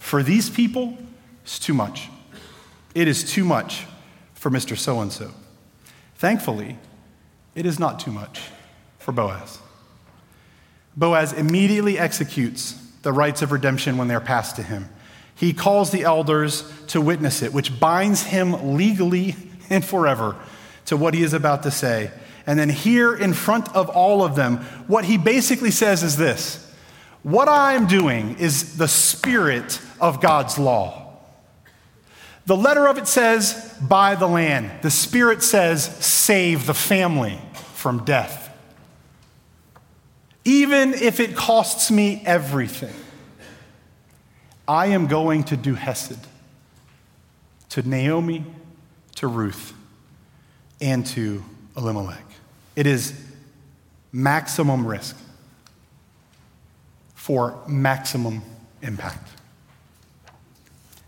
for 0.09 0.23
these 0.23 0.49
people 0.49 0.97
is 1.45 1.59
too 1.59 1.73
much. 1.75 2.09
It 2.95 3.07
is 3.07 3.23
too 3.23 3.45
much 3.45 3.85
for 4.33 4.49
Mr. 4.49 4.75
So 4.75 5.01
and 5.01 5.13
so. 5.13 5.29
Thankfully, 6.15 6.79
it 7.53 7.67
is 7.67 7.77
not 7.77 7.99
too 7.99 8.09
much 8.09 8.41
for 8.97 9.11
Boaz. 9.11 9.59
Boaz 10.97 11.31
immediately 11.31 11.99
executes 11.99 12.73
the 13.03 13.13
rites 13.13 13.43
of 13.43 13.51
redemption 13.51 13.97
when 13.97 14.07
they're 14.07 14.19
passed 14.19 14.55
to 14.55 14.63
him. 14.63 14.89
He 15.35 15.53
calls 15.53 15.91
the 15.91 16.01
elders 16.01 16.63
to 16.87 16.99
witness 16.99 17.43
it, 17.43 17.53
which 17.53 17.79
binds 17.79 18.23
him 18.23 18.75
legally 18.75 19.35
and 19.69 19.85
forever 19.85 20.35
to 20.85 20.97
what 20.97 21.13
he 21.13 21.21
is 21.21 21.33
about 21.33 21.61
to 21.63 21.71
say. 21.71 22.09
And 22.47 22.57
then, 22.57 22.69
here 22.69 23.15
in 23.15 23.33
front 23.33 23.75
of 23.75 23.89
all 23.89 24.23
of 24.23 24.35
them, 24.35 24.57
what 24.87 25.05
he 25.05 25.19
basically 25.19 25.69
says 25.69 26.01
is 26.01 26.17
this 26.17 26.67
What 27.21 27.47
I'm 27.47 27.85
doing 27.85 28.39
is 28.39 28.75
the 28.77 28.87
spirit 28.87 29.79
of 30.01 30.21
God's 30.21 30.57
law. 30.57 31.13
The 32.45 32.57
letter 32.57 32.87
of 32.87 32.97
it 32.97 33.07
says, 33.07 33.77
buy 33.81 34.15
the 34.15 34.27
land. 34.27 34.71
The 34.81 34.89
spirit 34.89 35.43
says, 35.43 35.83
save 36.03 36.65
the 36.65 36.73
family 36.73 37.39
from 37.75 38.05
death. 38.05 38.47
Even 40.45 40.93
if 40.93 41.19
it 41.19 41.35
costs 41.35 41.91
me 41.91 42.23
everything, 42.25 42.93
I 44.67 44.87
am 44.87 45.07
going 45.07 45.43
to 45.45 45.57
do 45.57 45.75
Hesed 45.75 46.19
to 47.69 47.87
Naomi, 47.87 48.43
to 49.15 49.27
Ruth, 49.27 49.73
and 50.81 51.05
to 51.07 51.43
Elimelech. 51.77 52.25
It 52.75 52.87
is 52.87 53.13
maximum 54.11 54.87
risk 54.87 55.15
for 57.13 57.59
maximum 57.67 58.41
impact. 58.81 59.28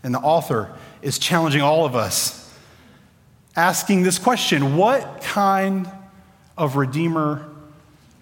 And 0.02 0.14
the 0.14 0.18
author 0.18 0.74
is 1.00 1.18
challenging 1.18 1.62
all 1.62 1.84
of 1.84 1.94
us, 1.94 2.52
asking 3.54 4.02
this 4.02 4.18
question 4.18 4.76
What 4.76 5.22
kind 5.22 5.90
of 6.56 6.76
Redeemer 6.76 7.48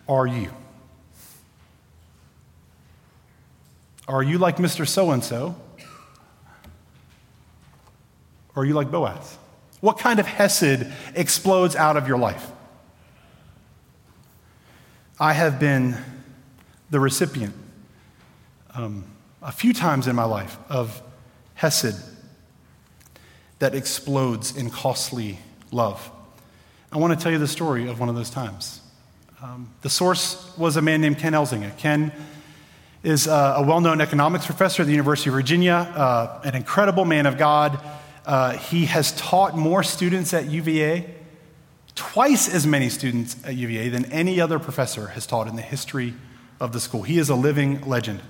are 0.09 0.27
you? 0.27 0.51
Are 4.09 4.23
you 4.23 4.39
like 4.39 4.57
Mr. 4.57 4.87
So 4.87 5.13
and 5.13 5.23
so? 5.23 5.55
Or 8.55 8.63
are 8.63 8.67
you 8.67 8.75
like 8.75 8.91
Boaz? 8.91 9.39
What 9.81 9.99
kind 9.99 10.19
of 10.19 10.27
Hesed 10.27 10.87
explodes 11.15 11.77
out 11.77 11.97
of 11.97 12.09
your 12.09 12.19
life? 12.19 12.51
I 15.19 15.33
have 15.33 15.61
been 15.61 15.97
the 16.91 16.99
recipient 16.99 17.55
um, 18.75 19.05
a 19.43 19.53
few 19.53 19.73
times 19.73 20.07
in 20.07 20.17
my 20.17 20.25
life 20.25 20.59
of 20.69 21.01
Hesed 21.61 21.95
that 23.59 23.75
explodes 23.75 24.57
in 24.57 24.71
costly 24.71 25.39
love. 25.71 26.11
I 26.91 26.97
want 26.97 27.13
to 27.13 27.23
tell 27.23 27.31
you 27.31 27.37
the 27.37 27.47
story 27.47 27.87
of 27.87 28.01
one 28.01 28.09
of 28.09 28.15
those 28.15 28.31
times. 28.31 28.81
Um, 29.43 29.69
the 29.83 29.91
source 29.91 30.57
was 30.57 30.79
a 30.79 30.81
man 30.81 31.03
named 31.03 31.19
Ken 31.19 31.35
Elzinga. 31.35 31.77
Ken 31.77 32.13
is 33.03 33.29
uh, 33.29 33.57
a 33.59 33.63
well 33.63 33.83
known 33.83 34.01
economics 34.01 34.47
professor 34.47 34.81
at 34.81 34.87
the 34.87 34.93
University 34.93 35.29
of 35.29 35.35
Virginia, 35.35 35.75
uh, 35.75 36.41
an 36.45 36.55
incredible 36.55 37.05
man 37.05 37.27
of 37.27 37.37
God. 37.37 37.79
Uh, 38.25 38.53
he 38.53 38.87
has 38.87 39.13
taught 39.13 39.55
more 39.55 39.83
students 39.83 40.33
at 40.33 40.47
UVA, 40.47 41.15
twice 41.95 42.49
as 42.49 42.67
many 42.67 42.89
students 42.89 43.37
at 43.45 43.55
UVA 43.55 43.91
than 43.91 44.07
any 44.07 44.41
other 44.41 44.59
professor 44.59 45.09
has 45.09 45.27
taught 45.27 45.47
in 45.47 45.57
the 45.57 45.63
history 45.63 46.15
of 46.59 46.73
the 46.73 46.81
school. 46.81 47.03
He 47.03 47.19
is 47.19 47.29
a 47.29 47.35
living 47.35 47.83
legend. 47.83 48.23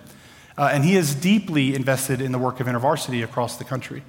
Uh, 0.61 0.69
and 0.75 0.85
he 0.85 0.95
is 0.95 1.15
deeply 1.15 1.75
invested 1.75 2.21
in 2.21 2.33
the 2.33 2.39
work 2.39 2.61
of 2.61 2.67
InterVarsity 2.67 3.25
across 3.25 3.57
the 3.57 3.65
country. 3.65 4.03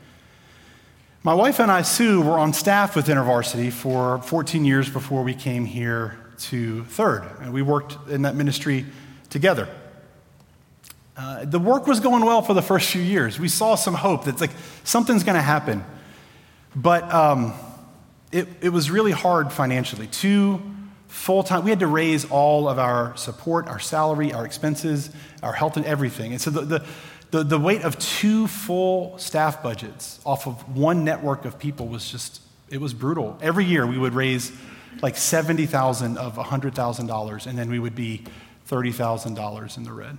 My 1.23 1.33
wife 1.33 1.61
and 1.61 1.71
I, 1.71 1.81
Sue, 1.81 2.21
were 2.21 2.37
on 2.37 2.51
staff 2.51 2.93
with 2.93 3.07
InterVarsity 3.07 3.71
for 3.71 4.21
14 4.23 4.65
years 4.65 4.89
before 4.89 5.23
we 5.23 5.33
came 5.33 5.63
here 5.63 6.19
to 6.39 6.83
Third, 6.83 7.23
and 7.39 7.53
we 7.53 7.61
worked 7.61 8.09
in 8.09 8.23
that 8.23 8.35
ministry 8.35 8.85
together. 9.29 9.69
Uh, 11.15 11.45
the 11.45 11.59
work 11.59 11.87
was 11.87 12.01
going 12.01 12.25
well 12.25 12.41
for 12.41 12.53
the 12.53 12.61
first 12.61 12.89
few 12.89 13.01
years. 13.01 13.39
We 13.39 13.47
saw 13.47 13.75
some 13.75 13.93
hope 13.93 14.25
that 14.25 14.41
like 14.41 14.51
something's 14.83 15.23
going 15.23 15.35
to 15.35 15.41
happen, 15.41 15.85
but 16.75 17.09
um, 17.13 17.53
it, 18.33 18.49
it 18.59 18.69
was 18.69 18.91
really 18.91 19.11
hard 19.11 19.53
financially. 19.53 20.07
Two 20.07 20.61
full 21.11 21.43
time, 21.43 21.65
we 21.65 21.69
had 21.69 21.81
to 21.81 21.87
raise 21.87 22.23
all 22.25 22.69
of 22.69 22.79
our 22.79 23.15
support, 23.17 23.67
our 23.67 23.79
salary, 23.79 24.31
our 24.31 24.45
expenses, 24.45 25.09
our 25.43 25.51
health, 25.51 25.75
and 25.75 25.85
everything. 25.85 26.31
And 26.31 26.41
so 26.41 26.49
the, 26.49 26.61
the, 26.61 26.85
the, 27.31 27.43
the 27.43 27.59
weight 27.59 27.83
of 27.83 27.99
two 27.99 28.47
full 28.47 29.17
staff 29.17 29.61
budgets 29.61 30.21
off 30.25 30.47
of 30.47 30.75
one 30.75 31.03
network 31.03 31.43
of 31.43 31.59
people 31.59 31.87
was 31.87 32.09
just, 32.09 32.41
it 32.69 32.79
was 32.79 32.93
brutal. 32.93 33.37
Every 33.41 33.65
year 33.65 33.85
we 33.85 33.97
would 33.97 34.13
raise 34.13 34.53
like 35.01 35.17
70,000 35.17 36.17
of 36.17 36.35
$100,000, 36.35 37.45
and 37.45 37.57
then 37.57 37.69
we 37.69 37.77
would 37.77 37.95
be 37.95 38.23
$30,000 38.69 39.77
in 39.77 39.83
the 39.83 39.91
red. 39.91 40.17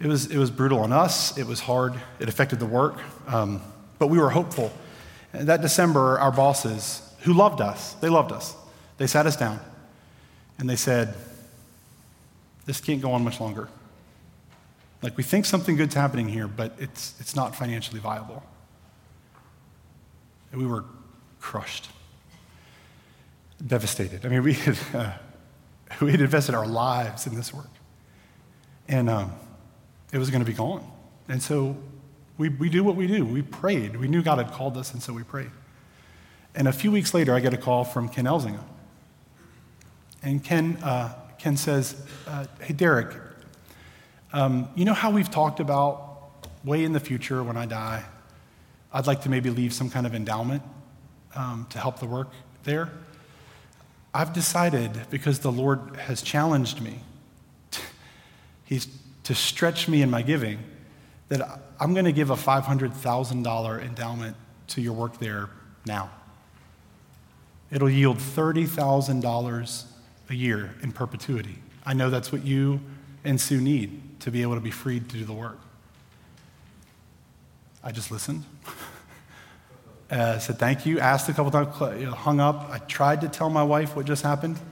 It 0.00 0.06
was, 0.06 0.26
it 0.26 0.38
was 0.38 0.50
brutal 0.50 0.78
on 0.78 0.92
us. 0.92 1.36
It 1.36 1.46
was 1.46 1.60
hard. 1.60 1.92
It 2.18 2.30
affected 2.30 2.60
the 2.60 2.66
work. 2.66 2.98
Um, 3.26 3.60
but 3.98 4.06
we 4.06 4.18
were 4.18 4.30
hopeful. 4.30 4.72
And 5.34 5.48
that 5.48 5.60
December, 5.60 6.18
our 6.18 6.32
bosses, 6.32 7.02
who 7.20 7.34
loved 7.34 7.60
us, 7.60 7.92
they 7.94 8.08
loved 8.08 8.32
us, 8.32 8.56
they 9.00 9.06
sat 9.06 9.24
us 9.24 9.34
down 9.34 9.58
and 10.58 10.68
they 10.68 10.76
said, 10.76 11.14
This 12.66 12.82
can't 12.82 13.00
go 13.00 13.12
on 13.12 13.24
much 13.24 13.40
longer. 13.40 13.70
Like, 15.00 15.16
we 15.16 15.22
think 15.22 15.46
something 15.46 15.74
good's 15.74 15.94
happening 15.94 16.28
here, 16.28 16.46
but 16.46 16.74
it's, 16.78 17.14
it's 17.18 17.34
not 17.34 17.56
financially 17.56 17.98
viable. 17.98 18.42
And 20.52 20.60
we 20.60 20.66
were 20.66 20.84
crushed, 21.40 21.88
devastated. 23.66 24.26
I 24.26 24.28
mean, 24.28 24.42
we 24.42 24.52
had, 24.52 24.78
uh, 24.92 25.12
we 26.02 26.10
had 26.10 26.20
invested 26.20 26.54
our 26.54 26.66
lives 26.66 27.26
in 27.26 27.34
this 27.34 27.54
work. 27.54 27.70
And 28.86 29.08
um, 29.08 29.32
it 30.12 30.18
was 30.18 30.28
going 30.28 30.44
to 30.44 30.46
be 30.46 30.52
gone. 30.52 30.86
And 31.26 31.42
so 31.42 31.74
we, 32.36 32.50
we 32.50 32.68
do 32.68 32.84
what 32.84 32.96
we 32.96 33.06
do. 33.06 33.24
We 33.24 33.40
prayed. 33.40 33.96
We 33.96 34.08
knew 34.08 34.20
God 34.20 34.36
had 34.36 34.52
called 34.52 34.76
us, 34.76 34.92
and 34.92 35.02
so 35.02 35.14
we 35.14 35.22
prayed. 35.22 35.52
And 36.54 36.68
a 36.68 36.72
few 36.72 36.92
weeks 36.92 37.14
later, 37.14 37.34
I 37.34 37.40
get 37.40 37.54
a 37.54 37.56
call 37.56 37.84
from 37.84 38.10
Ken 38.10 38.26
Elzinga. 38.26 38.62
And 40.22 40.42
Ken, 40.42 40.76
uh, 40.82 41.14
Ken 41.38 41.56
says, 41.56 41.96
uh, 42.26 42.46
Hey, 42.60 42.74
Derek, 42.74 43.14
um, 44.32 44.68
you 44.74 44.84
know 44.84 44.94
how 44.94 45.10
we've 45.10 45.30
talked 45.30 45.60
about 45.60 46.46
way 46.64 46.84
in 46.84 46.92
the 46.92 47.00
future 47.00 47.42
when 47.42 47.56
I 47.56 47.66
die, 47.66 48.04
I'd 48.92 49.06
like 49.06 49.22
to 49.22 49.30
maybe 49.30 49.50
leave 49.50 49.72
some 49.72 49.88
kind 49.88 50.06
of 50.06 50.14
endowment 50.14 50.62
um, 51.34 51.66
to 51.70 51.78
help 51.78 52.00
the 52.00 52.06
work 52.06 52.28
there? 52.64 52.90
I've 54.12 54.32
decided, 54.32 54.90
because 55.08 55.38
the 55.38 55.52
Lord 55.52 55.96
has 55.96 56.20
challenged 56.20 56.80
me, 56.80 57.00
He's 58.64 58.88
to 59.24 59.34
stretch 59.34 59.88
me 59.88 60.02
in 60.02 60.10
my 60.10 60.22
giving, 60.22 60.58
that 61.28 61.60
I'm 61.78 61.94
going 61.94 62.04
to 62.04 62.12
give 62.12 62.30
a 62.30 62.36
$500,000 62.36 63.82
endowment 63.82 64.36
to 64.68 64.80
your 64.80 64.92
work 64.92 65.18
there 65.18 65.48
now. 65.86 66.10
It'll 67.70 67.88
yield 67.88 68.18
$30,000 68.18 69.84
a 70.30 70.34
year 70.34 70.74
in 70.82 70.92
perpetuity. 70.92 71.58
I 71.84 71.92
know 71.92 72.08
that's 72.08 72.32
what 72.32 72.46
you 72.46 72.80
and 73.24 73.38
Sue 73.38 73.60
need 73.60 74.20
to 74.20 74.30
be 74.30 74.42
able 74.42 74.54
to 74.54 74.60
be 74.60 74.70
freed 74.70 75.08
to 75.10 75.18
do 75.18 75.24
the 75.24 75.32
work. 75.32 75.58
I 77.82 77.92
just 77.92 78.10
listened. 78.10 78.44
uh, 80.10 80.38
said 80.38 80.58
thank 80.58 80.86
you, 80.86 81.00
asked 81.00 81.28
a 81.28 81.32
couple 81.32 81.50
times, 81.50 81.74
hung 82.14 82.40
up. 82.40 82.68
I 82.70 82.78
tried 82.78 83.22
to 83.22 83.28
tell 83.28 83.50
my 83.50 83.64
wife 83.64 83.96
what 83.96 84.06
just 84.06 84.22
happened. 84.22 84.58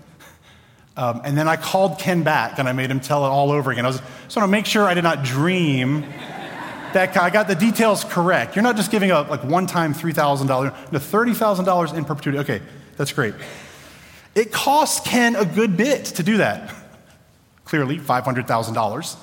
Um, 0.97 1.21
and 1.25 1.39
then 1.39 1.47
I 1.47 1.55
called 1.55 2.01
Ken 2.01 2.25
back 2.25 2.59
and 2.59 2.69
I 2.69 2.73
made 2.73 2.91
him 2.91 2.99
tell 2.99 3.25
it 3.25 3.29
all 3.29 3.53
over 3.53 3.71
again. 3.71 3.85
I 3.85 3.89
was 3.89 4.01
want 4.01 4.35
to 4.35 4.47
make 4.49 4.67
sure 4.67 4.83
I 4.83 4.95
did 4.95 5.05
not 5.05 5.23
dream 5.23 6.01
that 6.93 7.17
I 7.17 7.31
got 7.31 7.47
the 7.47 7.55
details 7.55 8.03
correct. 8.03 8.57
You're 8.57 8.65
not 8.65 8.75
just 8.75 8.91
giving 8.91 9.13
a 9.13 9.21
like 9.21 9.45
one 9.45 9.69
time 9.69 9.95
$3,000, 9.95 10.49
no, 10.49 10.99
$30,000 10.99 11.95
in 11.95 12.05
perpetuity. 12.05 12.39
Okay, 12.41 12.61
that's 12.97 13.13
great. 13.13 13.35
It 14.39 14.53
costs 14.53 15.07
Ken 15.07 15.37
a 15.37 15.45
good 15.45 15.77
bit 15.77 16.05
to 16.05 16.23
do 16.23 16.39
that. 16.39 16.75
Clearly, 17.65 17.99
$500,000. 17.99 19.17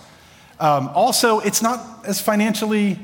Um, 0.60 0.90
also, 0.90 1.40
it's 1.40 1.62
not 1.62 2.06
as 2.06 2.22
financially 2.22 3.00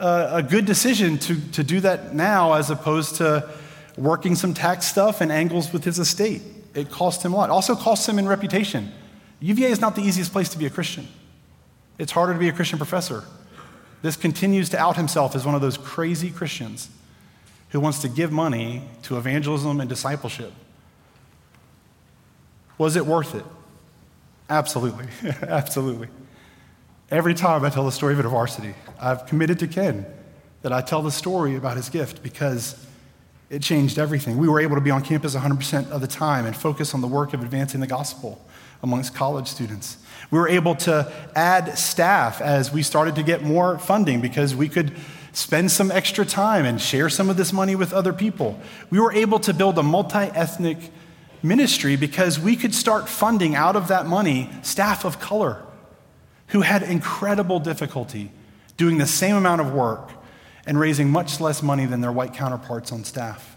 uh, 0.00 0.30
a 0.32 0.42
good 0.42 0.64
decision 0.64 1.18
to, 1.18 1.40
to 1.52 1.62
do 1.62 1.80
that 1.80 2.14
now 2.14 2.54
as 2.54 2.70
opposed 2.70 3.16
to 3.16 3.48
working 3.96 4.34
some 4.34 4.54
tax 4.54 4.86
stuff 4.86 5.20
and 5.20 5.30
angles 5.30 5.72
with 5.72 5.84
his 5.84 5.98
estate 5.98 6.42
it 6.74 6.90
cost 6.90 7.24
him 7.24 7.32
a 7.32 7.36
lot. 7.36 7.50
Also 7.50 7.74
costs 7.74 8.08
him 8.08 8.18
in 8.18 8.26
reputation. 8.26 8.92
UVA 9.40 9.70
is 9.70 9.80
not 9.80 9.96
the 9.96 10.02
easiest 10.02 10.32
place 10.32 10.48
to 10.50 10.58
be 10.58 10.66
a 10.66 10.70
Christian. 10.70 11.08
It's 11.98 12.12
harder 12.12 12.32
to 12.32 12.38
be 12.38 12.48
a 12.48 12.52
Christian 12.52 12.78
professor. 12.78 13.24
This 14.02 14.16
continues 14.16 14.68
to 14.70 14.78
out 14.78 14.96
himself 14.96 15.36
as 15.36 15.44
one 15.44 15.54
of 15.54 15.60
those 15.60 15.76
crazy 15.76 16.30
Christians 16.30 16.88
who 17.70 17.80
wants 17.80 18.00
to 18.00 18.08
give 18.08 18.32
money 18.32 18.82
to 19.02 19.16
evangelism 19.16 19.80
and 19.80 19.88
discipleship. 19.88 20.52
Was 22.82 22.96
it 22.96 23.06
worth 23.06 23.36
it? 23.36 23.44
Absolutely. 24.50 25.06
Absolutely. 25.42 26.08
Every 27.12 27.32
time 27.32 27.64
I 27.64 27.70
tell 27.70 27.84
the 27.84 27.92
story 27.92 28.12
of 28.12 28.18
InterVarsity, 28.18 28.74
I've 29.00 29.24
committed 29.26 29.60
to 29.60 29.68
Ken 29.68 30.04
that 30.62 30.72
I 30.72 30.80
tell 30.80 31.00
the 31.00 31.12
story 31.12 31.54
about 31.54 31.76
his 31.76 31.88
gift 31.88 32.24
because 32.24 32.84
it 33.50 33.62
changed 33.62 34.00
everything. 34.00 34.36
We 34.36 34.48
were 34.48 34.60
able 34.60 34.74
to 34.74 34.80
be 34.80 34.90
on 34.90 35.04
campus 35.04 35.36
100% 35.36 35.92
of 35.92 36.00
the 36.00 36.08
time 36.08 36.44
and 36.44 36.56
focus 36.56 36.92
on 36.92 37.02
the 37.02 37.06
work 37.06 37.34
of 37.34 37.42
advancing 37.44 37.78
the 37.78 37.86
gospel 37.86 38.44
amongst 38.82 39.14
college 39.14 39.46
students. 39.46 39.98
We 40.32 40.40
were 40.40 40.48
able 40.48 40.74
to 40.74 41.12
add 41.36 41.78
staff 41.78 42.40
as 42.40 42.72
we 42.72 42.82
started 42.82 43.14
to 43.14 43.22
get 43.22 43.44
more 43.44 43.78
funding 43.78 44.20
because 44.20 44.56
we 44.56 44.68
could 44.68 44.92
spend 45.32 45.70
some 45.70 45.92
extra 45.92 46.24
time 46.24 46.64
and 46.64 46.80
share 46.80 47.08
some 47.08 47.30
of 47.30 47.36
this 47.36 47.52
money 47.52 47.76
with 47.76 47.92
other 47.92 48.12
people. 48.12 48.60
We 48.90 48.98
were 48.98 49.12
able 49.12 49.38
to 49.38 49.54
build 49.54 49.78
a 49.78 49.84
multi 49.84 50.18
ethnic 50.18 50.78
ministry 51.42 51.96
because 51.96 52.38
we 52.38 52.56
could 52.56 52.74
start 52.74 53.08
funding 53.08 53.54
out 53.54 53.76
of 53.76 53.88
that 53.88 54.06
money 54.06 54.50
staff 54.62 55.04
of 55.04 55.20
color 55.20 55.62
who 56.48 56.60
had 56.62 56.82
incredible 56.82 57.58
difficulty 57.58 58.30
doing 58.76 58.98
the 58.98 59.06
same 59.06 59.36
amount 59.36 59.60
of 59.60 59.72
work 59.72 60.10
and 60.66 60.78
raising 60.78 61.10
much 61.10 61.40
less 61.40 61.62
money 61.62 61.86
than 61.86 62.00
their 62.00 62.12
white 62.12 62.34
counterparts 62.34 62.92
on 62.92 63.04
staff. 63.04 63.56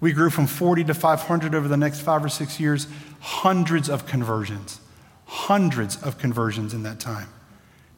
We 0.00 0.12
grew 0.12 0.30
from 0.30 0.46
40 0.46 0.84
to 0.84 0.94
500 0.94 1.54
over 1.54 1.68
the 1.68 1.76
next 1.76 2.00
five 2.00 2.24
or 2.24 2.28
six 2.28 2.58
years, 2.58 2.88
hundreds 3.20 3.88
of 3.88 4.06
conversions, 4.06 4.80
hundreds 5.26 5.96
of 6.02 6.18
conversions 6.18 6.74
in 6.74 6.82
that 6.82 6.98
time. 6.98 7.28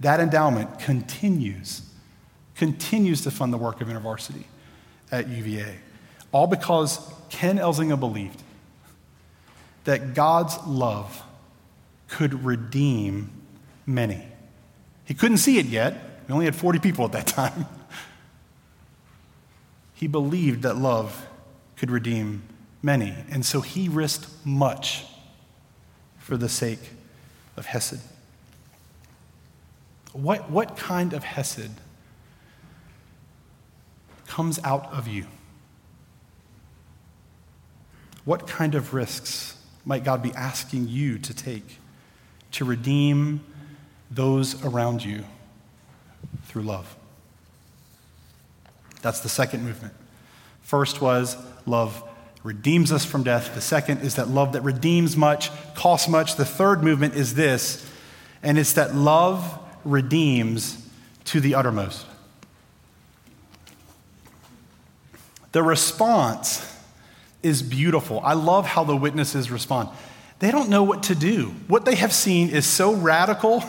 That 0.00 0.20
endowment 0.20 0.78
continues, 0.78 1.82
continues 2.56 3.22
to 3.22 3.30
fund 3.30 3.52
the 3.52 3.58
work 3.58 3.80
of 3.80 3.88
InterVarsity 3.88 4.44
at 5.10 5.28
UVA, 5.28 5.76
all 6.30 6.46
because 6.46 7.00
Ken 7.30 7.56
Elzinga 7.56 7.98
believed 7.98 8.43
that 9.84 10.14
God's 10.14 10.58
love 10.66 11.22
could 12.08 12.44
redeem 12.44 13.30
many. 13.86 14.24
He 15.04 15.14
couldn't 15.14 15.38
see 15.38 15.58
it 15.58 15.66
yet. 15.66 16.22
We 16.26 16.32
only 16.32 16.46
had 16.46 16.56
40 16.56 16.78
people 16.78 17.04
at 17.04 17.12
that 17.12 17.26
time. 17.26 17.66
He 19.96 20.08
believed 20.08 20.62
that 20.62 20.76
love 20.76 21.28
could 21.76 21.90
redeem 21.90 22.42
many, 22.82 23.14
and 23.30 23.46
so 23.46 23.60
he 23.60 23.88
risked 23.88 24.26
much 24.44 25.06
for 26.18 26.36
the 26.36 26.48
sake 26.48 26.90
of 27.56 27.66
Hesed. 27.66 28.00
What, 30.12 30.50
what 30.50 30.76
kind 30.76 31.12
of 31.12 31.24
Hesed 31.24 31.70
comes 34.26 34.58
out 34.64 34.92
of 34.92 35.08
you? 35.08 35.26
What 38.24 38.46
kind 38.46 38.74
of 38.74 38.94
risks 38.94 39.53
might 39.84 40.04
God 40.04 40.22
be 40.22 40.32
asking 40.32 40.88
you 40.88 41.18
to 41.18 41.34
take 41.34 41.78
to 42.52 42.64
redeem 42.64 43.44
those 44.10 44.62
around 44.64 45.04
you 45.04 45.24
through 46.46 46.62
love? 46.62 46.96
That's 49.02 49.20
the 49.20 49.28
second 49.28 49.64
movement. 49.64 49.94
First 50.62 51.00
was 51.00 51.36
love 51.66 52.02
redeems 52.42 52.92
us 52.92 53.04
from 53.04 53.22
death. 53.22 53.54
The 53.54 53.60
second 53.60 54.02
is 54.02 54.16
that 54.16 54.28
love 54.28 54.52
that 54.52 54.62
redeems 54.62 55.16
much, 55.16 55.50
costs 55.74 56.08
much. 56.08 56.36
The 56.36 56.44
third 56.44 56.84
movement 56.84 57.14
is 57.14 57.34
this, 57.34 57.90
and 58.42 58.58
it's 58.58 58.74
that 58.74 58.94
love 58.94 59.58
redeems 59.84 60.86
to 61.26 61.40
the 61.40 61.54
uttermost. 61.54 62.06
The 65.52 65.62
response 65.62 66.73
is 67.44 67.62
beautiful. 67.62 68.20
I 68.24 68.32
love 68.32 68.66
how 68.66 68.84
the 68.84 68.96
witnesses 68.96 69.50
respond. 69.50 69.90
They 70.38 70.50
don't 70.50 70.68
know 70.68 70.82
what 70.82 71.04
to 71.04 71.14
do. 71.14 71.54
What 71.68 71.84
they 71.84 71.94
have 71.94 72.12
seen 72.12 72.50
is 72.50 72.66
so 72.66 72.94
radical. 72.94 73.62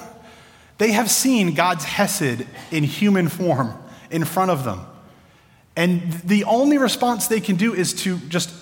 They 0.78 0.92
have 0.92 1.12
seen 1.12 1.54
God's 1.54 1.86
Hesed 1.86 2.46
in 2.72 2.84
human 2.84 3.30
form 3.30 3.74
in 4.10 4.26
front 4.26 4.52
of 4.52 4.64
them. 4.64 4.82
And 5.76 6.14
the 6.14 6.46
only 6.46 6.78
response 6.78 7.28
they 7.28 7.42
can 7.42 7.58
do 7.58 7.74
is 7.74 7.94
to 8.04 8.18
just 8.30 8.54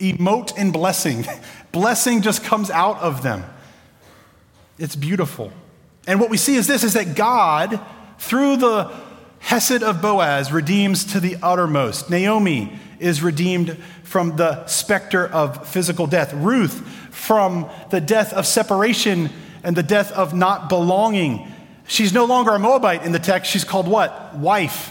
emote 0.00 0.56
in 0.56 0.70
blessing. 0.70 1.24
blessing 1.72 2.22
just 2.22 2.42
comes 2.44 2.70
out 2.70 2.98
of 2.98 3.22
them. 3.22 3.44
It's 4.78 4.96
beautiful. 4.96 5.52
And 6.06 6.20
what 6.20 6.30
we 6.30 6.36
see 6.36 6.56
is 6.56 6.66
this 6.66 6.84
is 6.84 6.94
that 6.94 7.14
God, 7.14 7.80
through 8.18 8.56
the 8.56 8.92
Hesed 9.38 9.82
of 9.82 10.00
Boaz, 10.00 10.52
redeems 10.52 11.04
to 11.12 11.20
the 11.20 11.36
uttermost. 11.42 12.10
Naomi 12.10 12.78
is 13.04 13.22
redeemed 13.22 13.76
from 14.02 14.36
the 14.36 14.66
specter 14.66 15.26
of 15.26 15.68
physical 15.68 16.06
death. 16.06 16.32
Ruth 16.32 16.86
from 17.10 17.70
the 17.90 18.00
death 18.00 18.32
of 18.32 18.46
separation 18.46 19.30
and 19.62 19.76
the 19.76 19.82
death 19.82 20.10
of 20.12 20.34
not 20.34 20.68
belonging. 20.68 21.52
She's 21.86 22.12
no 22.12 22.24
longer 22.24 22.52
a 22.52 22.58
Moabite 22.58 23.04
in 23.04 23.12
the 23.12 23.18
text. 23.18 23.50
She's 23.50 23.64
called 23.64 23.86
what? 23.86 24.34
Wife. 24.36 24.90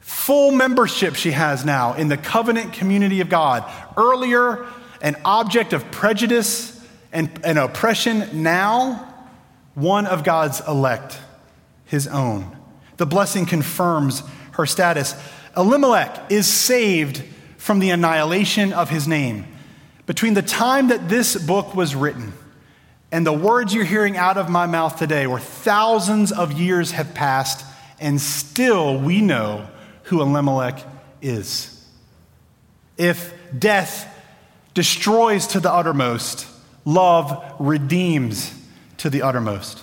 Full 0.00 0.52
membership 0.52 1.14
she 1.14 1.30
has 1.30 1.64
now 1.64 1.94
in 1.94 2.08
the 2.08 2.16
covenant 2.16 2.72
community 2.72 3.20
of 3.20 3.28
God. 3.28 3.70
Earlier, 3.96 4.66
an 5.00 5.16
object 5.24 5.72
of 5.72 5.90
prejudice 5.90 6.84
and, 7.12 7.30
and 7.44 7.58
oppression. 7.58 8.42
Now, 8.42 9.14
one 9.74 10.06
of 10.06 10.24
God's 10.24 10.60
elect, 10.66 11.18
his 11.84 12.06
own. 12.08 12.56
The 12.96 13.06
blessing 13.06 13.46
confirms 13.46 14.22
her 14.52 14.66
status. 14.66 15.14
Elimelech 15.56 16.30
is 16.30 16.46
saved 16.46 17.22
from 17.56 17.78
the 17.78 17.90
annihilation 17.90 18.72
of 18.72 18.90
his 18.90 19.08
name. 19.08 19.46
Between 20.06 20.34
the 20.34 20.42
time 20.42 20.88
that 20.88 21.08
this 21.08 21.36
book 21.36 21.74
was 21.74 21.94
written 21.94 22.32
and 23.10 23.26
the 23.26 23.32
words 23.32 23.72
you're 23.72 23.84
hearing 23.84 24.16
out 24.16 24.36
of 24.36 24.50
my 24.50 24.66
mouth 24.66 24.98
today, 24.98 25.26
where 25.26 25.38
thousands 25.38 26.32
of 26.32 26.52
years 26.52 26.90
have 26.90 27.14
passed, 27.14 27.64
and 28.00 28.20
still 28.20 28.98
we 28.98 29.20
know 29.20 29.68
who 30.04 30.20
Elimelech 30.20 30.80
is. 31.22 31.70
If 32.98 33.32
death 33.56 34.12
destroys 34.74 35.46
to 35.48 35.60
the 35.60 35.72
uttermost, 35.72 36.46
love 36.84 37.54
redeems 37.58 38.52
to 38.98 39.08
the 39.08 39.22
uttermost. 39.22 39.82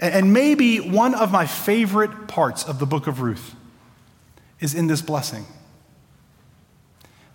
And 0.00 0.32
maybe 0.32 0.78
one 0.78 1.14
of 1.14 1.32
my 1.32 1.46
favorite 1.46 2.28
parts 2.28 2.64
of 2.64 2.78
the 2.78 2.86
book 2.86 3.06
of 3.06 3.20
Ruth 3.20 3.54
is 4.60 4.74
in 4.74 4.86
this 4.86 5.02
blessing. 5.02 5.46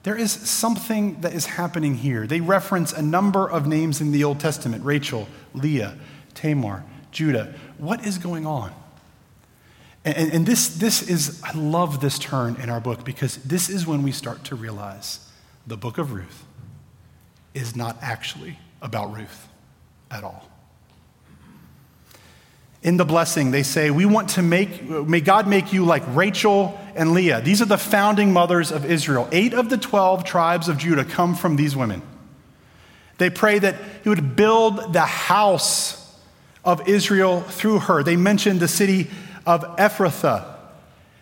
There 0.03 0.15
is 0.15 0.31
something 0.31 1.21
that 1.21 1.33
is 1.33 1.45
happening 1.45 1.95
here. 1.95 2.27
They 2.27 2.41
reference 2.41 2.91
a 2.91 3.01
number 3.01 3.49
of 3.49 3.65
names 3.65 4.01
in 4.01 4.11
the 4.11 4.23
Old 4.23 4.39
Testament 4.39 4.83
Rachel, 4.83 5.27
Leah, 5.53 5.97
Tamar, 6.33 6.83
Judah. 7.11 7.53
What 7.77 8.05
is 8.05 8.17
going 8.17 8.45
on? 8.45 8.73
And, 10.05 10.33
and, 10.33 10.45
this, 10.45 10.67
this 10.67 11.01
is, 11.01 11.41
I 11.43 11.53
love 11.53 12.01
this 12.01 12.19
turn 12.19 12.57
in 12.61 12.69
our 12.69 12.81
book 12.81 13.05
because 13.05 13.37
this 13.37 13.69
is 13.69 13.87
when 13.87 14.03
we 14.03 14.11
start 14.11 14.43
to 14.45 14.55
realize 14.55 15.31
the 15.65 15.77
book 15.77 15.97
of 15.97 16.11
Ruth 16.11 16.43
is 17.53 17.73
not 17.73 17.95
actually 18.01 18.59
about 18.81 19.15
Ruth 19.15 19.47
at 20.11 20.25
all 20.25 20.49
in 22.83 22.97
the 22.97 23.05
blessing, 23.05 23.51
they 23.51 23.63
say, 23.63 23.89
We 23.89 24.05
want 24.05 24.31
to 24.31 24.41
make, 24.41 24.83
may 24.83 25.21
God 25.21 25.47
make 25.47 25.73
you 25.73 25.85
like 25.85 26.03
Rachel 26.09 26.77
and 26.95 27.13
Leah. 27.13 27.41
These 27.41 27.61
are 27.61 27.65
the 27.65 27.77
founding 27.77 28.33
mothers 28.33 28.71
of 28.71 28.85
Israel. 28.85 29.27
Eight 29.31 29.53
of 29.53 29.69
the 29.69 29.77
12 29.77 30.23
tribes 30.23 30.67
of 30.67 30.77
Judah 30.77 31.05
come 31.05 31.35
from 31.35 31.55
these 31.55 31.75
women. 31.75 32.01
They 33.17 33.29
pray 33.29 33.59
that 33.59 33.75
He 34.03 34.09
would 34.09 34.35
build 34.35 34.93
the 34.93 35.01
house 35.01 35.99
of 36.63 36.87
Israel 36.87 37.41
through 37.41 37.79
her. 37.79 38.03
They 38.03 38.15
mention 38.15 38.59
the 38.59 38.67
city 38.67 39.09
of 39.45 39.63
Ephrathah. 39.77 40.55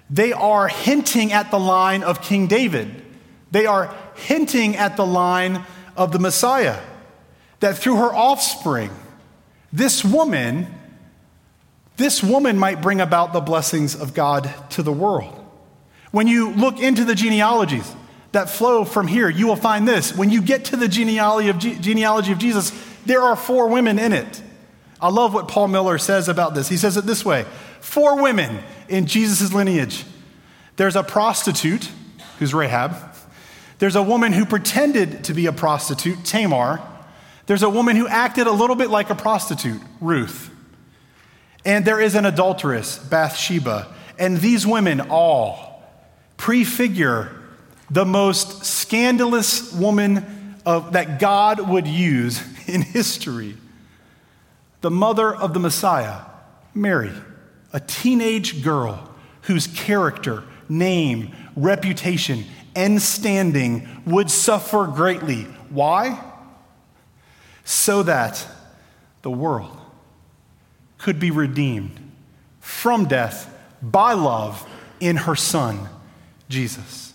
They 0.09 0.33
are 0.33 0.67
hinting 0.67 1.31
at 1.31 1.51
the 1.51 1.59
line 1.59 2.03
of 2.03 2.21
King 2.21 2.47
David. 2.47 3.01
They 3.51 3.65
are 3.65 3.95
hinting 4.15 4.75
at 4.75 4.97
the 4.97 5.05
line 5.05 5.65
of 5.95 6.11
the 6.11 6.19
Messiah. 6.19 6.79
That 7.59 7.77
through 7.77 7.97
her 7.97 8.13
offspring, 8.13 8.91
this 9.71 10.03
woman 10.03 10.67
this 11.97 12.23
woman 12.23 12.57
might 12.57 12.81
bring 12.81 12.99
about 12.99 13.31
the 13.31 13.41
blessings 13.41 13.93
of 13.93 14.13
God 14.13 14.51
to 14.71 14.81
the 14.81 14.91
world. 14.91 15.40
When 16.11 16.27
you 16.27 16.51
look 16.51 16.79
into 16.79 17.05
the 17.05 17.15
genealogies 17.15 17.95
that 18.33 18.49
flow 18.49 18.85
from 18.85 19.07
here, 19.07 19.29
you 19.29 19.47
will 19.47 19.55
find 19.55 19.87
this. 19.87 20.15
When 20.15 20.29
you 20.29 20.41
get 20.41 20.65
to 20.65 20.77
the 20.77 20.87
genealogy 20.87 21.49
of, 21.49 21.57
genealogy 21.57 22.31
of 22.31 22.37
Jesus, 22.37 22.71
there 23.05 23.21
are 23.21 23.35
four 23.35 23.67
women 23.67 23.97
in 23.97 24.13
it. 24.13 24.41
I 25.01 25.09
love 25.09 25.33
what 25.33 25.47
Paul 25.47 25.67
Miller 25.67 25.97
says 25.97 26.29
about 26.29 26.53
this. 26.53 26.69
He 26.69 26.77
says 26.77 26.97
it 26.97 27.05
this 27.05 27.25
way 27.25 27.45
Four 27.79 28.21
women 28.21 28.59
in 28.87 29.07
Jesus' 29.07 29.53
lineage. 29.53 30.05
There's 30.75 30.95
a 30.95 31.03
prostitute, 31.03 31.89
who's 32.39 32.53
Rahab. 32.53 32.95
There's 33.79 33.95
a 33.95 34.03
woman 34.03 34.31
who 34.31 34.45
pretended 34.45 35.25
to 35.25 35.33
be 35.33 35.47
a 35.47 35.51
prostitute, 35.51 36.23
Tamar. 36.23 36.81
There's 37.47 37.63
a 37.63 37.69
woman 37.69 37.95
who 37.95 38.07
acted 38.07 38.47
a 38.47 38.51
little 38.51 38.75
bit 38.75 38.89
like 38.89 39.09
a 39.09 39.15
prostitute, 39.15 39.81
Ruth. 39.99 40.49
And 41.65 41.83
there 41.83 41.99
is 41.99 42.15
an 42.15 42.25
adulteress, 42.25 42.97
Bathsheba. 42.97 43.93
And 44.17 44.37
these 44.37 44.65
women 44.65 45.01
all 45.01 45.70
prefigure 46.41 47.29
the 47.91 48.03
most 48.03 48.65
scandalous 48.65 49.71
woman 49.73 50.55
of, 50.65 50.93
that 50.93 51.19
God 51.19 51.69
would 51.69 51.85
use 51.85 52.41
in 52.67 52.81
history 52.81 53.55
the 54.81 54.89
mother 54.89 55.31
of 55.35 55.53
the 55.53 55.59
Messiah, 55.59 56.21
Mary, 56.73 57.11
a 57.71 57.79
teenage 57.79 58.63
girl 58.63 59.07
whose 59.43 59.67
character, 59.67 60.43
name, 60.67 61.31
reputation, 61.55 62.45
and 62.75 62.99
standing 62.99 63.87
would 64.07 64.31
suffer 64.31 64.87
greatly. 64.87 65.43
Why? 65.69 66.19
So 67.65 68.01
that 68.01 68.47
the 69.21 69.29
world 69.29 69.79
could 70.97 71.19
be 71.19 71.29
redeemed 71.29 72.13
from 72.59 73.05
death 73.05 73.55
by 73.79 74.13
love 74.13 74.67
in 74.99 75.17
her 75.17 75.35
son, 75.35 75.87
Jesus. 76.51 77.13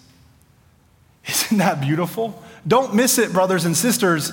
Isn't 1.29 1.59
that 1.59 1.81
beautiful? 1.81 2.43
Don't 2.67 2.95
miss 2.95 3.19
it, 3.19 3.33
brothers 3.33 3.65
and 3.65 3.77
sisters. 3.77 4.33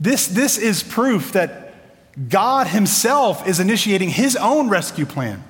This, 0.00 0.26
this 0.26 0.58
is 0.58 0.82
proof 0.82 1.32
that 1.32 1.74
God 2.28 2.66
Himself 2.66 3.46
is 3.46 3.60
initiating 3.60 4.10
His 4.10 4.36
own 4.36 4.68
rescue 4.68 5.06
plan. 5.06 5.42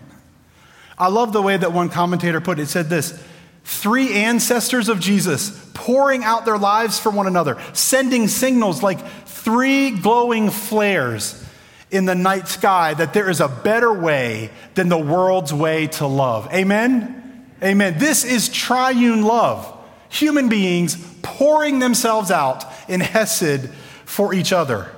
I 0.99 1.09
love 1.09 1.33
the 1.33 1.42
way 1.42 1.57
that 1.57 1.73
one 1.73 1.88
commentator 1.88 2.40
put 2.40 2.59
it. 2.59 2.62
It 2.62 2.68
said 2.68 2.88
this 2.88 3.23
three 3.64 4.12
ancestors 4.12 4.88
of 4.88 5.01
Jesus 5.01 5.70
pouring 5.73 6.23
out 6.23 6.44
their 6.44 6.59
lives 6.59 6.99
for 6.99 7.11
one 7.11 7.27
another, 7.27 7.59
sending 7.73 8.29
signals 8.29 8.83
like 8.83 9.05
three 9.27 9.90
glowing 9.90 10.51
flares 10.51 11.42
in 11.90 12.05
the 12.05 12.14
night 12.14 12.49
sky 12.49 12.94
that 12.94 13.14
there 13.14 13.31
is 13.31 13.40
a 13.40 13.49
better 13.49 13.92
way 13.92 14.51
than 14.75 14.88
the 14.88 14.99
world's 14.99 15.53
way 15.53 15.87
to 15.87 16.07
love. 16.07 16.53
Amen? 16.53 17.23
Amen. 17.64 17.98
This 17.98 18.24
is 18.24 18.48
triune 18.48 19.22
love. 19.22 19.70
Human 20.11 20.48
beings 20.48 20.96
pouring 21.22 21.79
themselves 21.79 22.31
out 22.31 22.64
in 22.88 23.00
Hesed 23.00 23.70
for 24.05 24.35
each 24.35 24.53
other. 24.53 24.91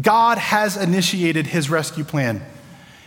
God 0.00 0.38
has 0.38 0.76
initiated 0.76 1.46
his 1.46 1.68
rescue 1.68 2.04
plan. 2.04 2.42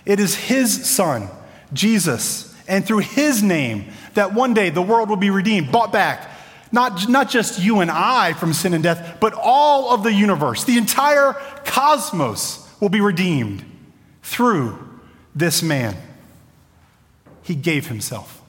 It 0.05 0.19
is 0.19 0.35
his 0.35 0.87
son, 0.87 1.29
Jesus, 1.73 2.55
and 2.67 2.85
through 2.85 2.99
his 2.99 3.41
name 3.41 3.85
that 4.13 4.33
one 4.33 4.53
day 4.53 4.69
the 4.69 4.83
world 4.83 5.09
will 5.09 5.15
be 5.15 5.31
redeemed, 5.31 5.71
bought 5.71 5.91
back. 5.91 6.31
Not, 6.71 7.09
not 7.09 7.29
just 7.29 7.59
you 7.59 7.79
and 7.79 7.89
I 7.89 8.33
from 8.33 8.53
sin 8.53 8.73
and 8.73 8.83
death, 8.83 9.17
but 9.19 9.33
all 9.33 9.93
of 9.93 10.03
the 10.03 10.13
universe, 10.13 10.63
the 10.63 10.77
entire 10.77 11.33
cosmos 11.65 12.69
will 12.79 12.89
be 12.89 13.01
redeemed 13.01 13.63
through 14.21 14.77
this 15.33 15.63
man. 15.63 15.95
He 17.41 17.55
gave 17.55 17.87
himself 17.87 18.41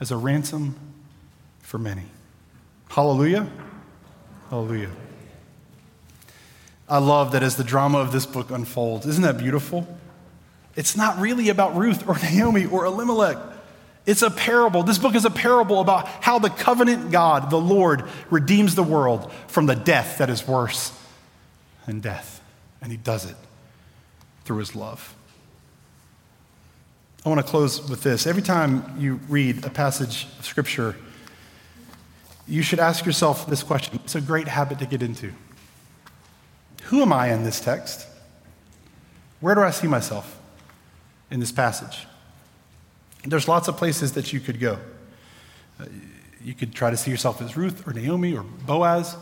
as 0.00 0.10
a 0.10 0.16
ransom 0.16 0.76
for 1.60 1.78
many. 1.78 2.04
Hallelujah. 2.88 3.48
Hallelujah. 4.50 4.90
I 6.88 6.98
love 6.98 7.32
that 7.32 7.42
as 7.42 7.56
the 7.56 7.64
drama 7.64 7.98
of 7.98 8.12
this 8.12 8.26
book 8.26 8.50
unfolds. 8.50 9.06
Isn't 9.06 9.22
that 9.22 9.38
beautiful? 9.38 9.86
It's 10.76 10.96
not 10.96 11.18
really 11.18 11.48
about 11.48 11.76
Ruth 11.76 12.08
or 12.08 12.18
Naomi 12.22 12.66
or 12.66 12.84
Elimelech. 12.84 13.38
It's 14.06 14.22
a 14.22 14.30
parable. 14.30 14.82
This 14.82 14.98
book 14.98 15.14
is 15.14 15.24
a 15.24 15.30
parable 15.30 15.80
about 15.80 16.06
how 16.06 16.38
the 16.38 16.50
covenant 16.50 17.10
God, 17.10 17.48
the 17.48 17.60
Lord, 17.60 18.04
redeems 18.30 18.74
the 18.74 18.82
world 18.82 19.32
from 19.48 19.66
the 19.66 19.74
death 19.74 20.18
that 20.18 20.28
is 20.28 20.46
worse 20.46 20.92
than 21.86 22.00
death. 22.00 22.42
And 22.82 22.92
he 22.92 22.98
does 22.98 23.24
it 23.24 23.36
through 24.44 24.58
his 24.58 24.76
love. 24.76 25.14
I 27.24 27.30
want 27.30 27.40
to 27.40 27.46
close 27.46 27.88
with 27.88 28.02
this. 28.02 28.26
Every 28.26 28.42
time 28.42 28.96
you 28.98 29.18
read 29.30 29.64
a 29.64 29.70
passage 29.70 30.26
of 30.38 30.44
scripture, 30.44 30.94
you 32.46 32.60
should 32.60 32.78
ask 32.78 33.06
yourself 33.06 33.46
this 33.46 33.62
question. 33.62 33.98
It's 34.04 34.14
a 34.14 34.20
great 34.20 34.46
habit 34.46 34.78
to 34.80 34.86
get 34.86 35.02
into. 35.02 35.32
Who 36.84 37.00
am 37.00 37.14
I 37.14 37.32
in 37.32 37.42
this 37.42 37.60
text? 37.60 38.06
Where 39.40 39.54
do 39.54 39.62
I 39.62 39.70
see 39.70 39.86
myself 39.86 40.38
in 41.30 41.40
this 41.40 41.50
passage? 41.50 42.06
There's 43.24 43.48
lots 43.48 43.68
of 43.68 43.78
places 43.78 44.12
that 44.12 44.34
you 44.34 44.40
could 44.40 44.60
go. 44.60 44.78
Uh, 45.80 45.86
you 46.42 46.52
could 46.52 46.74
try 46.74 46.90
to 46.90 46.96
see 46.96 47.10
yourself 47.10 47.40
as 47.40 47.56
Ruth 47.56 47.88
or 47.88 47.94
Naomi 47.94 48.36
or 48.36 48.42
Boaz, 48.42 49.16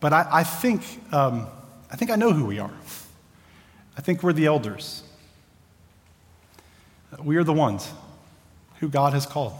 but 0.00 0.12
I, 0.12 0.26
I 0.28 0.42
think, 0.42 0.82
um, 1.12 1.46
I 1.88 1.94
think 1.94 2.10
I 2.10 2.16
know 2.16 2.32
who 2.32 2.46
we 2.46 2.58
are. 2.58 2.72
I 3.96 4.00
think 4.00 4.24
we're 4.24 4.32
the 4.32 4.46
elders. 4.46 5.04
We 7.20 7.36
are 7.36 7.44
the 7.44 7.52
ones 7.52 7.90
who 8.80 8.88
God 8.88 9.12
has 9.12 9.26
called 9.26 9.54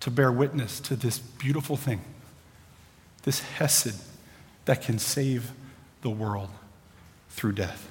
to 0.00 0.10
bear 0.10 0.30
witness 0.30 0.80
to 0.80 0.96
this 0.96 1.18
beautiful 1.18 1.76
thing, 1.76 2.02
this 3.22 3.40
Hesed 3.40 4.00
that 4.66 4.82
can 4.82 4.98
save 4.98 5.50
the 6.02 6.10
world 6.10 6.50
through 7.30 7.52
death. 7.52 7.88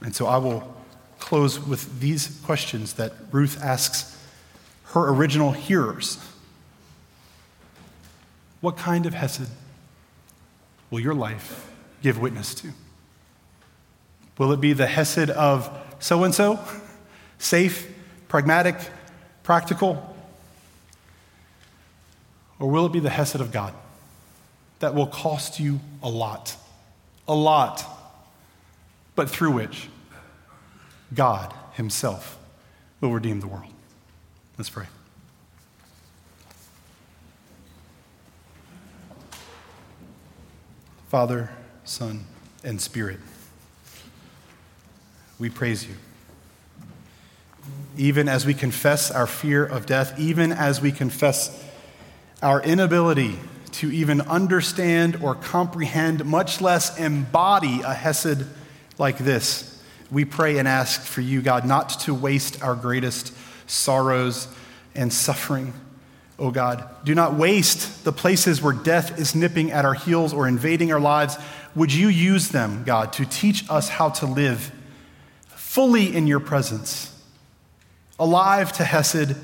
And 0.00 0.14
so 0.14 0.26
I 0.26 0.38
will 0.38 0.76
close 1.18 1.58
with 1.58 2.00
these 2.00 2.40
questions 2.44 2.94
that 2.94 3.12
Ruth 3.30 3.62
asks 3.62 4.20
her 4.86 5.08
original 5.08 5.52
hearers 5.52 6.18
What 8.60 8.76
kind 8.76 9.06
of 9.06 9.14
Hesed 9.14 9.48
will 10.90 11.00
your 11.00 11.14
life 11.14 11.70
give 12.02 12.18
witness 12.18 12.54
to? 12.56 12.72
Will 14.38 14.52
it 14.52 14.60
be 14.60 14.72
the 14.72 14.86
Hesed 14.86 15.30
of 15.30 15.70
so 15.98 16.24
and 16.24 16.34
so, 16.34 16.58
safe, 17.38 17.92
pragmatic, 18.28 18.76
practical? 19.42 20.16
Or 22.58 22.70
will 22.70 22.86
it 22.86 22.92
be 22.92 23.00
the 23.00 23.10
Hesed 23.10 23.40
of 23.40 23.52
God 23.52 23.74
that 24.78 24.94
will 24.94 25.06
cost 25.06 25.60
you 25.60 25.80
a 26.02 26.08
lot? 26.08 26.56
A 27.28 27.34
lot, 27.34 27.84
but 29.14 29.28
through 29.28 29.52
which 29.52 29.88
God 31.12 31.52
Himself 31.72 32.38
will 33.00 33.12
redeem 33.12 33.40
the 33.40 33.48
world. 33.48 33.72
Let's 34.56 34.70
pray. 34.70 34.86
Father, 41.08 41.50
Son, 41.84 42.24
and 42.64 42.80
Spirit, 42.80 43.20
we 45.38 45.50
praise 45.50 45.86
you. 45.86 45.94
Even 47.96 48.28
as 48.28 48.44
we 48.44 48.54
confess 48.54 49.10
our 49.10 49.26
fear 49.26 49.64
of 49.64 49.86
death, 49.86 50.18
even 50.18 50.52
as 50.52 50.80
we 50.80 50.92
confess 50.92 51.64
our 52.42 52.62
inability 52.62 53.38
to 53.72 53.90
even 53.90 54.20
understand 54.22 55.16
or 55.22 55.34
comprehend, 55.34 56.24
much 56.24 56.60
less 56.60 56.98
embody 56.98 57.80
a 57.82 57.94
Hesed 57.94 58.44
like 58.98 59.18
this 59.18 59.76
we 60.10 60.24
pray 60.24 60.58
and 60.58 60.68
ask 60.68 61.02
for 61.02 61.20
you, 61.20 61.42
God, 61.42 61.64
not 61.64 61.88
to 62.00 62.14
waste 62.14 62.62
our 62.62 62.74
greatest 62.74 63.32
sorrows 63.66 64.48
and 64.94 65.12
suffering. 65.12 65.72
Oh 66.38 66.50
God, 66.50 66.88
do 67.04 67.14
not 67.14 67.34
waste 67.34 68.04
the 68.04 68.12
places 68.12 68.60
where 68.60 68.72
death 68.72 69.18
is 69.18 69.34
nipping 69.34 69.70
at 69.72 69.84
our 69.84 69.94
heels 69.94 70.32
or 70.32 70.46
invading 70.46 70.92
our 70.92 71.00
lives. 71.00 71.36
Would 71.74 71.92
you 71.92 72.08
use 72.08 72.50
them, 72.50 72.84
God, 72.84 73.12
to 73.14 73.24
teach 73.24 73.68
us 73.70 73.88
how 73.88 74.10
to 74.10 74.26
live 74.26 74.70
fully 75.48 76.14
in 76.14 76.26
your 76.26 76.40
presence, 76.40 77.12
alive 78.18 78.72
to 78.74 78.84
Hesed, 78.84 79.36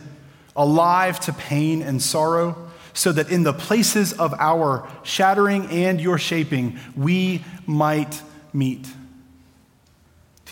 alive 0.57 1.21
to 1.21 1.33
pain 1.33 1.83
and 1.83 2.03
sorrow, 2.03 2.71
so 2.95 3.13
that 3.13 3.31
in 3.31 3.43
the 3.43 3.53
places 3.53 4.13
of 4.13 4.35
our 4.35 4.89
shattering 5.03 5.67
and 5.67 6.01
your 6.01 6.19
shaping, 6.19 6.79
we 6.95 7.45
might 7.67 8.21
meet 8.53 8.87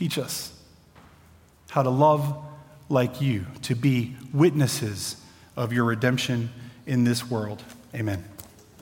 Teach 0.01 0.17
us 0.17 0.51
how 1.69 1.83
to 1.83 1.91
love 1.91 2.43
like 2.89 3.21
you, 3.21 3.45
to 3.61 3.75
be 3.75 4.17
witnesses 4.33 5.15
of 5.57 5.75
your 5.75 5.85
redemption 5.85 6.49
in 6.87 7.05
this 7.05 7.31
world. 7.31 7.63
Amen. 7.95 8.25